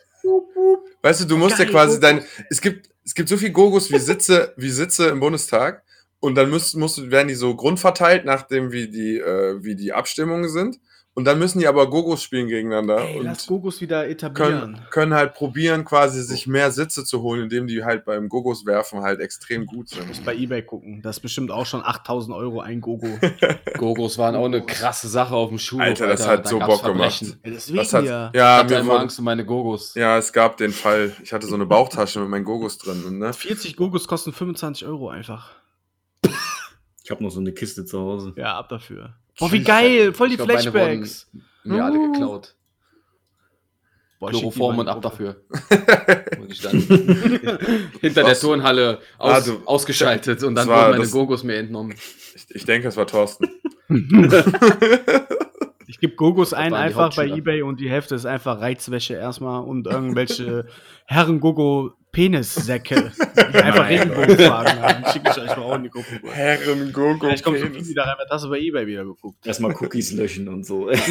[1.03, 2.01] Weißt du, du musst ja Geil, quasi Gogos.
[2.01, 2.25] dein.
[2.51, 5.83] Es gibt, es gibt so viel Gogos wie Sitze, wie Sitze im Bundestag.
[6.21, 10.49] Und dann müsst, musst, werden die so grundverteilt, nachdem wie die, äh, wie die Abstimmungen
[10.49, 10.79] sind.
[11.17, 12.99] Und dann müssen die aber Gogos spielen gegeneinander.
[12.99, 14.61] Ey, lass und Gogos wieder etablieren.
[14.61, 18.67] können, können halt probieren, quasi sich mehr Sitze zu holen, indem die halt beim Gogos
[18.67, 20.27] werfen halt extrem gut sind.
[20.27, 21.01] Bei Ebay gucken.
[21.01, 23.09] Das ist bestimmt auch schon 8000 Euro ein Gogo.
[23.79, 25.87] Gogos waren auch eine krasse Sache auf dem Schulhof.
[25.87, 27.15] Alter, das hat Da so Bock gemacht.
[27.15, 27.41] Verbrechen.
[27.43, 28.31] Ja, deswegen Das hat, ja.
[28.35, 29.95] Ich ja, hatte mir immer Angst um meine Gogos.
[29.95, 31.13] ja, es gab den Fall.
[31.23, 33.03] Ich hatte so eine Bauchtasche mit meinen Gogos drin.
[33.07, 33.33] Und, ne?
[33.33, 35.49] 40 Gogos kosten 25 Euro einfach.
[37.07, 38.33] Ich habe noch so eine Kiste zu Hause.
[38.37, 39.15] Ja, ab dafür.
[39.39, 40.13] Boah, wie geil!
[40.13, 41.31] Voll die Ich glaub, meine Flashbacks.
[41.63, 42.11] Mir alle Uh.
[42.11, 42.57] geklaut.
[44.19, 45.37] Boah, Chloroform und ab dafür.
[46.41, 46.81] Und ich dann
[48.01, 48.35] hinter der?
[48.37, 51.95] Turnhalle aus, du- ausgeschaltet und dann wurden meine das- Gogos mir entnommen.
[52.35, 53.49] Ich, ich denke, es war Thorsten.
[55.89, 57.29] Ich gebe Gogos ein einfach bei.
[57.29, 60.67] Ebay und die Hälfte ist einfach Reizwäsche erstmal und irgendwelche
[61.07, 63.89] Herren-Gogo Penissäcke, die einfach.
[63.91, 65.05] Regenbogenfarben haben.
[65.13, 66.19] Schicke ich euch mal auch in die Gruppe.
[66.33, 67.27] Herren Gogo.
[67.27, 69.47] Vielleicht kommt so viel wieder rein, hast du bei Ebay wieder geguckt?
[69.47, 70.89] Erstmal Cookies löschen und so.
[70.91, 71.03] das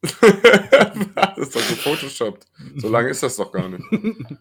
[0.00, 2.46] ist doch gefotoshoppt.
[2.76, 3.82] So lange ist das doch gar nicht.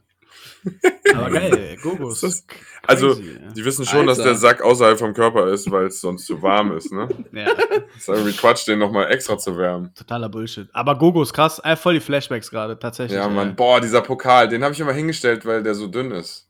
[1.14, 2.22] Aber geil, Gogos.
[2.22, 2.46] Das ist-
[2.86, 4.32] Also, Crazy, die wissen schon, dass Alter.
[4.32, 7.08] der Sack außerhalb vom Körper ist, weil es sonst zu warm ist, ne?
[7.34, 9.94] ja, Das ist irgendwie Quatsch, den nochmal extra zu wärmen.
[9.94, 10.70] totaler Bullshit.
[10.74, 13.18] Aber Gogos, krass, äh, voll die Flashbacks gerade, tatsächlich.
[13.18, 13.34] Ja, ey.
[13.34, 13.56] Mann.
[13.56, 16.48] Boah, dieser Pokal, den habe ich immer hingestellt, weil der so dünn ist.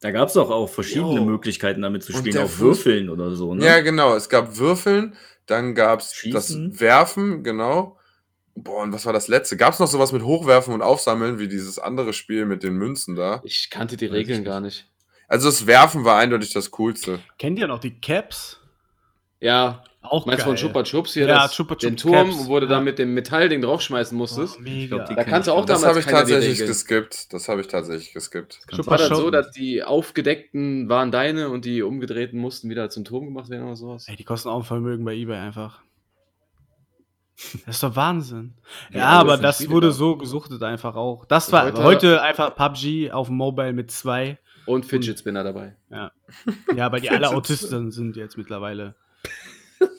[0.00, 1.24] Da gab es doch auch verschiedene Jo.
[1.24, 2.38] Möglichkeiten, damit zu spielen.
[2.38, 3.64] Auch Würfeln oder so, ne?
[3.64, 4.16] Ja, genau.
[4.16, 5.14] Es gab Würfeln,
[5.46, 7.96] dann gab es das Werfen, genau.
[8.54, 9.56] Boah, und was war das letzte?
[9.56, 13.14] Gab es noch sowas mit Hochwerfen und Aufsammeln, wie dieses andere Spiel mit den Münzen
[13.16, 13.40] da?
[13.44, 14.46] Ich kannte die Regeln nicht.
[14.46, 14.88] gar nicht.
[15.28, 17.20] Also das Werfen war eindeutig das Coolste.
[17.38, 18.58] Kennt ihr noch die Caps?
[19.40, 20.62] Ja, Auch meinst du von geil.
[20.64, 21.26] Chupa Chups hier?
[21.26, 22.46] Ja, das, Chupa den Chups Turm, Caps.
[22.46, 22.72] wo du Ja.
[22.72, 24.56] da mit dem Metallding draufschmeißen musstest.
[24.58, 24.96] Oh, mega.
[25.04, 27.32] glaub, Da kannst du auch gar Das damals habe ich tatsächlich geskippt.
[27.32, 28.60] Das habe ich tatsächlich geskippt.
[28.70, 33.04] Super War das so, dass die aufgedeckten waren deine und die umgedrehten mussten wieder zum
[33.04, 34.06] Turm gemacht werden oder sowas?
[34.08, 35.82] Ey, die kosten auch ein Vermögen bei Ebay einfach.
[37.66, 38.54] Das ist doch Wahnsinn.
[38.90, 39.92] Ja, Ja, aber das das Spiele wurde da.
[39.92, 41.24] so gesuchtet einfach auch.
[41.26, 44.38] Das war heute- heute, einfach PUBG auf dem Mobile mit zwei.
[44.66, 45.74] Und Fidget Spinner dabei.
[45.90, 46.12] Ja,
[46.92, 48.94] weil die alle Autisten sind jetzt mittlerweile.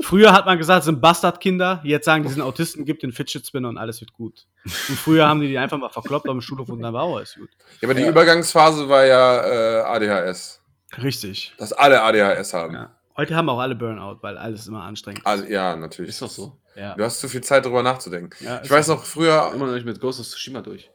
[0.01, 1.81] Früher hat man gesagt, es sind Bastardkinder.
[1.84, 4.45] Jetzt sagen die sind Autisten, gibt den Fidget Spinner und alles wird gut.
[4.63, 7.36] Und früher haben die die einfach mal verkloppt am Schulhof und dann war auch alles
[7.36, 7.49] gut.
[7.81, 8.09] Ja, aber die Ja.
[8.09, 10.61] Übergangsphase war ja äh, ADHS.
[11.01, 11.53] Richtig.
[11.57, 12.73] Dass alle ADHS haben.
[12.75, 12.95] Ja.
[13.17, 15.27] Heute haben auch alle Burnout, weil alles immer anstrengend ist.
[15.27, 16.09] Alle, ja, natürlich.
[16.11, 16.57] Ist doch so.
[16.76, 16.95] Ja.
[16.95, 18.32] Du hast zu viel Zeit darüber nachzudenken.
[18.43, 20.89] Ja, Ich weiß noch früher, Immer noch nicht mit Ghost of Tsushima durch.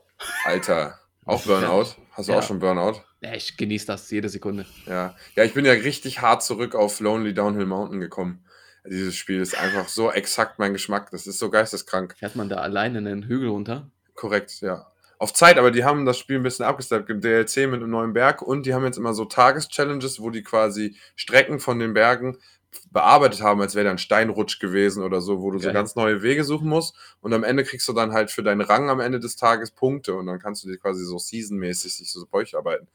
[0.45, 1.95] Alter, auch Burnout.
[2.13, 3.01] Hast du auch schon Burnout?
[3.21, 4.67] Ja, ich genieße das jede Sekunde.
[4.87, 5.15] Ja.
[5.35, 8.45] Ja, ich bin ja richtig hart zurück auf Lonely Downhill Mountain gekommen.
[8.85, 11.11] Dieses Spiel ist einfach so exakt mein Geschmack.
[11.11, 12.15] Das ist so geisteskrank.
[12.19, 13.91] Fährt man da alleine einen Hügel runter?
[14.15, 14.87] Korrekt, ja.
[15.19, 17.07] Auf Zeit, aber die haben das Spiel ein bisschen abgesteppt.
[17.09, 20.43] Gibt DLC mit einem neuen Berg und die haben jetzt immer so Tageschallenges, wo die
[20.45, 22.39] quasi Strecken von den Bergen
[22.91, 25.75] bearbeitet haben, als wäre da ein Steinrutsch gewesen oder so, wo du so Geil.
[25.75, 26.95] ganz neue Wege suchen musst.
[27.21, 30.15] Und am Ende kriegst du dann halt für deinen Rang am Ende des Tages Punkte
[30.15, 32.87] und dann kannst du dir quasi so seasonmäßig sich so durcharbeiten.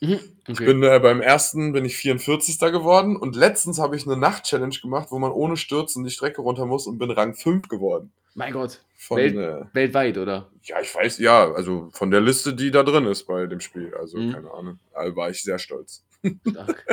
[0.00, 0.18] Mhm.
[0.48, 0.64] Ich Okay.
[0.66, 2.58] bin äh, beim ersten bin ich 44.
[2.72, 6.66] geworden und letztens habe ich eine Nacht-Challenge gemacht, wo man ohne Stürzen die Strecke runter
[6.66, 8.12] muss und bin Rang 5 geworden.
[8.34, 8.80] Mein Gott.
[8.96, 10.50] Von, Welt- äh, Weltweit, oder?
[10.64, 13.94] ja, ich weiß, ja, also von der Liste, die da drin ist bei dem Spiel.
[13.94, 14.32] Also, Mhm.
[14.32, 14.78] keine Ahnung.
[14.92, 16.02] Also war ich sehr stolz.
[16.48, 16.84] Stark.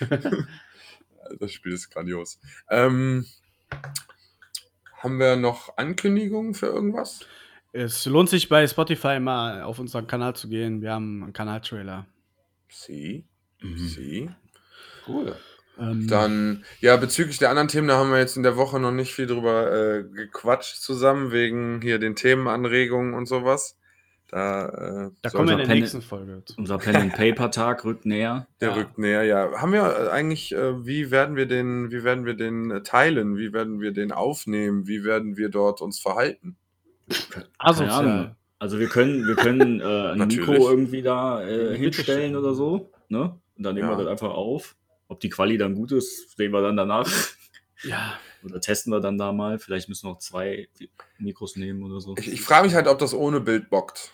[1.38, 2.38] Das Spiel ist grandios.
[2.70, 3.26] Ähm,
[4.98, 7.20] haben wir noch Ankündigungen für irgendwas?
[7.72, 10.80] Es lohnt sich bei Spotify mal auf unseren Kanal zu gehen.
[10.80, 12.06] Wir haben einen Kanaltrailer.
[12.68, 13.26] Sie.
[13.60, 13.88] Mhm.
[13.88, 14.30] Sie.
[15.06, 15.36] cool.
[15.78, 18.92] Ähm, Dann, ja, bezüglich der anderen Themen, da haben wir jetzt in der Woche noch
[18.92, 23.78] nicht viel drüber äh, gequatscht zusammen, wegen hier den Themenanregungen und sowas.
[24.28, 26.54] Da, äh, da kommen wir in der Pen- nächsten Folge zu.
[26.58, 28.48] Unser Pen and Paper Tag rückt näher.
[28.60, 28.74] Der Ja.
[28.74, 29.52] rückt näher, ja.
[29.60, 33.36] Haben wir äh, eigentlich, äh, wie werden wir den, wie werden wir den äh, teilen?
[33.36, 34.88] Wie werden wir den aufnehmen?
[34.88, 36.56] Wie werden wir dort uns verhalten?
[37.58, 37.90] Asozial.
[38.04, 38.36] Ahnung.
[38.58, 40.48] Also wir können, wir können äh, ein Natürlich.
[40.48, 42.90] Mikro irgendwie da äh, hinstellen oder so.
[43.08, 43.38] Ne?
[43.56, 43.96] Und dann nehmen Ja.
[43.96, 44.74] wir das einfach auf.
[45.08, 47.08] Ob die Quali dann gut ist, sehen wir dann danach.
[47.84, 48.14] Ja.
[48.46, 49.58] Oder testen wir dann da mal.
[49.58, 50.68] Vielleicht müssen wir noch zwei
[51.18, 52.14] Mikros nehmen oder so.
[52.16, 54.12] Ich, ich frage mich halt, ob das ohne Bild bockt.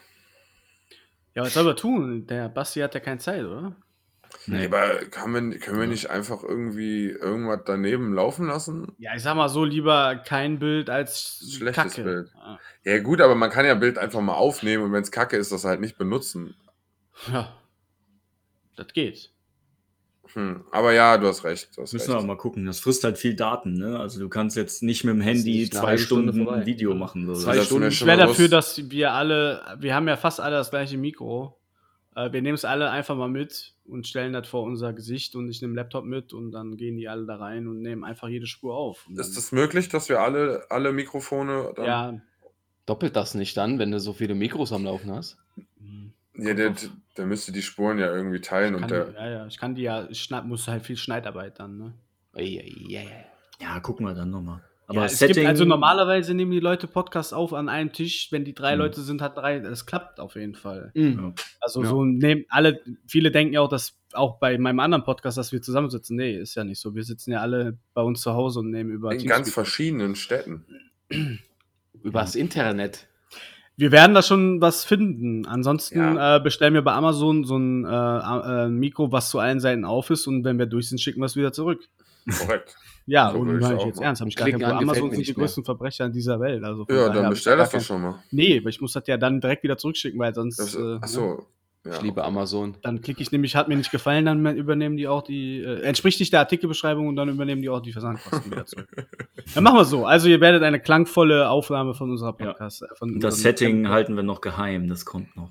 [1.35, 2.27] Ja, was soll man tun?
[2.27, 3.75] Der Basti hat ja keine Zeit, oder?
[4.47, 4.67] Nee.
[4.67, 8.93] Aber kann man, können wir nicht einfach irgendwie irgendwas daneben laufen lassen?
[8.99, 12.03] Ja, ich sag mal so, lieber kein Bild als Schlechtes Kacke.
[12.03, 12.33] Bild.
[12.35, 12.59] Ja.
[12.85, 15.53] Ja, gut, aber man kann ja Bild einfach mal aufnehmen und wenn es kacke ist,
[15.53, 16.57] das halt nicht benutzen.
[17.31, 17.57] Ja.
[18.77, 19.31] Das geht.
[20.35, 20.65] Hm.
[20.71, 21.77] Aber ja, du hast recht.
[21.77, 22.23] Du hast Müssen wir recht.
[22.25, 22.65] auch mal gucken.
[22.67, 23.99] Das frisst halt viel Daten, ne?
[23.99, 27.27] Also du kannst jetzt nicht mit dem Handy zwei Stunde Stunden ein Video machen.
[27.27, 27.35] So.
[27.35, 27.89] Zwei Das ist Stunden.
[27.89, 31.59] Ich wäre dafür, dass wir alle, wir haben ja fast alle das gleiche Mikro.
[32.15, 35.49] Äh, Wir nehmen es alle einfach mal mit und stellen das vor unser Gesicht und
[35.51, 38.47] ich nehme Laptop mit und dann gehen die alle da rein und nehmen einfach jede
[38.47, 39.07] Spur auf.
[39.09, 41.85] Und Ist das möglich, dass wir alle, alle Mikrofone dann.
[41.85, 42.15] ja,
[42.85, 45.37] Doppelt das nicht dann, wenn du so viele Mikros am Laufen hast?
[46.43, 46.75] Ja, der,
[47.17, 49.07] der müsste die Spuren ja irgendwie teilen und der.
[49.07, 51.93] die, ja, ja, ich kann die ja, ich schneid, muss halt viel Schneidarbeit dann, ne?
[52.35, 52.99] Ey.
[53.61, 54.61] Ja, gucken wir dann nochmal.
[54.89, 58.29] Aber ja, es Setting, gibt, also normalerweise nehmen die Leute Podcasts auf an einem Tisch,
[58.31, 58.81] wenn die drei Mhm.
[58.81, 60.91] Leute sind, hat drei, das klappt auf jeden Fall.
[60.95, 61.35] Mhm.
[61.61, 61.89] Also Ja.
[61.89, 65.63] so nehmen alle, viele denken ja auch, dass auch bei meinem anderen Podcast, dass wir
[65.63, 66.17] zusammensitzen.
[66.17, 66.95] Nee, ist ja nicht so.
[66.95, 70.15] Wir sitzen ja alle bei uns zu Hause und nehmen über In Teamspeak ganz verschiedenen
[70.17, 70.67] Städten.
[72.03, 73.07] Übers Internet.
[73.83, 75.45] Wir werden da schon was finden.
[75.45, 76.37] Ansonsten Ja.
[76.37, 80.09] äh, bestellen wir bei Amazon so ein äh, äh, Mikro, was zu allen Seiten auf
[80.11, 81.81] ist und wenn wir durch sind, schicken wir es wieder zurück.
[82.39, 82.77] Korrekt.
[83.07, 84.05] Ja, So und meine ich jetzt machen.
[84.05, 84.79] ernst, habe ich gar kein Problem.
[84.89, 85.35] Amazon sind die mehr.
[85.35, 86.63] größten Verbrecher dieser Welt.
[86.63, 88.23] Also Ja, dann bestell da das doch schon mal.
[88.31, 91.45] Nee, aber ich muss das ja dann direkt wieder zurückschicken, weil sonst Das, äh, achso.
[91.85, 91.95] Ja.
[91.97, 92.77] Ich liebe Amazon.
[92.83, 96.21] dann klicke ich nämlich, hat mir nicht gefallen, dann übernehmen die auch die, äh, entspricht
[96.21, 98.87] nicht der Artikelbeschreibung und dann übernehmen die auch die Versandkosten wieder zurück.
[99.55, 100.07] Dann machen wir es so.
[100.07, 102.47] Also ihr werdet eine klangvolle Aufnahme von unserer Ja.
[102.53, 102.83] Podcast.
[102.83, 105.51] äh, Von Und das Setting halten wir noch geheim, das kommt noch.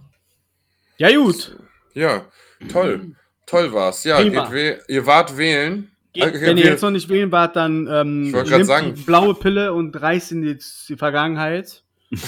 [0.98, 1.58] Ja gut.
[1.94, 2.24] Ja,
[2.72, 3.16] toll.
[3.46, 4.06] Toll war's.
[4.06, 5.92] Ja, ihr wart wählen.
[6.14, 8.68] Geht, Okay, wenn ihr jetzt noch nicht wählen wart, dann ähm, Ich wollte grad nehmt
[8.68, 8.94] sagen.
[8.96, 10.58] die blaue Pille und reißt in die,
[10.88, 11.84] die Vergangenheit.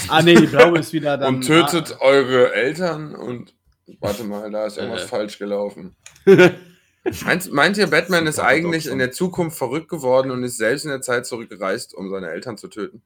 [0.09, 1.35] Ah nee, die blaue ist wieder dann.
[1.35, 3.53] und tötet eure Eltern und
[3.99, 5.07] warte mal, da ist irgendwas Äh.
[5.07, 5.95] falsch gelaufen.
[7.25, 10.89] Meint, meint ihr, Batman ist eigentlich in der Zukunft verrückt geworden und ist selbst in
[10.89, 13.01] der Zeit zurückgereist, um seine Eltern zu töten?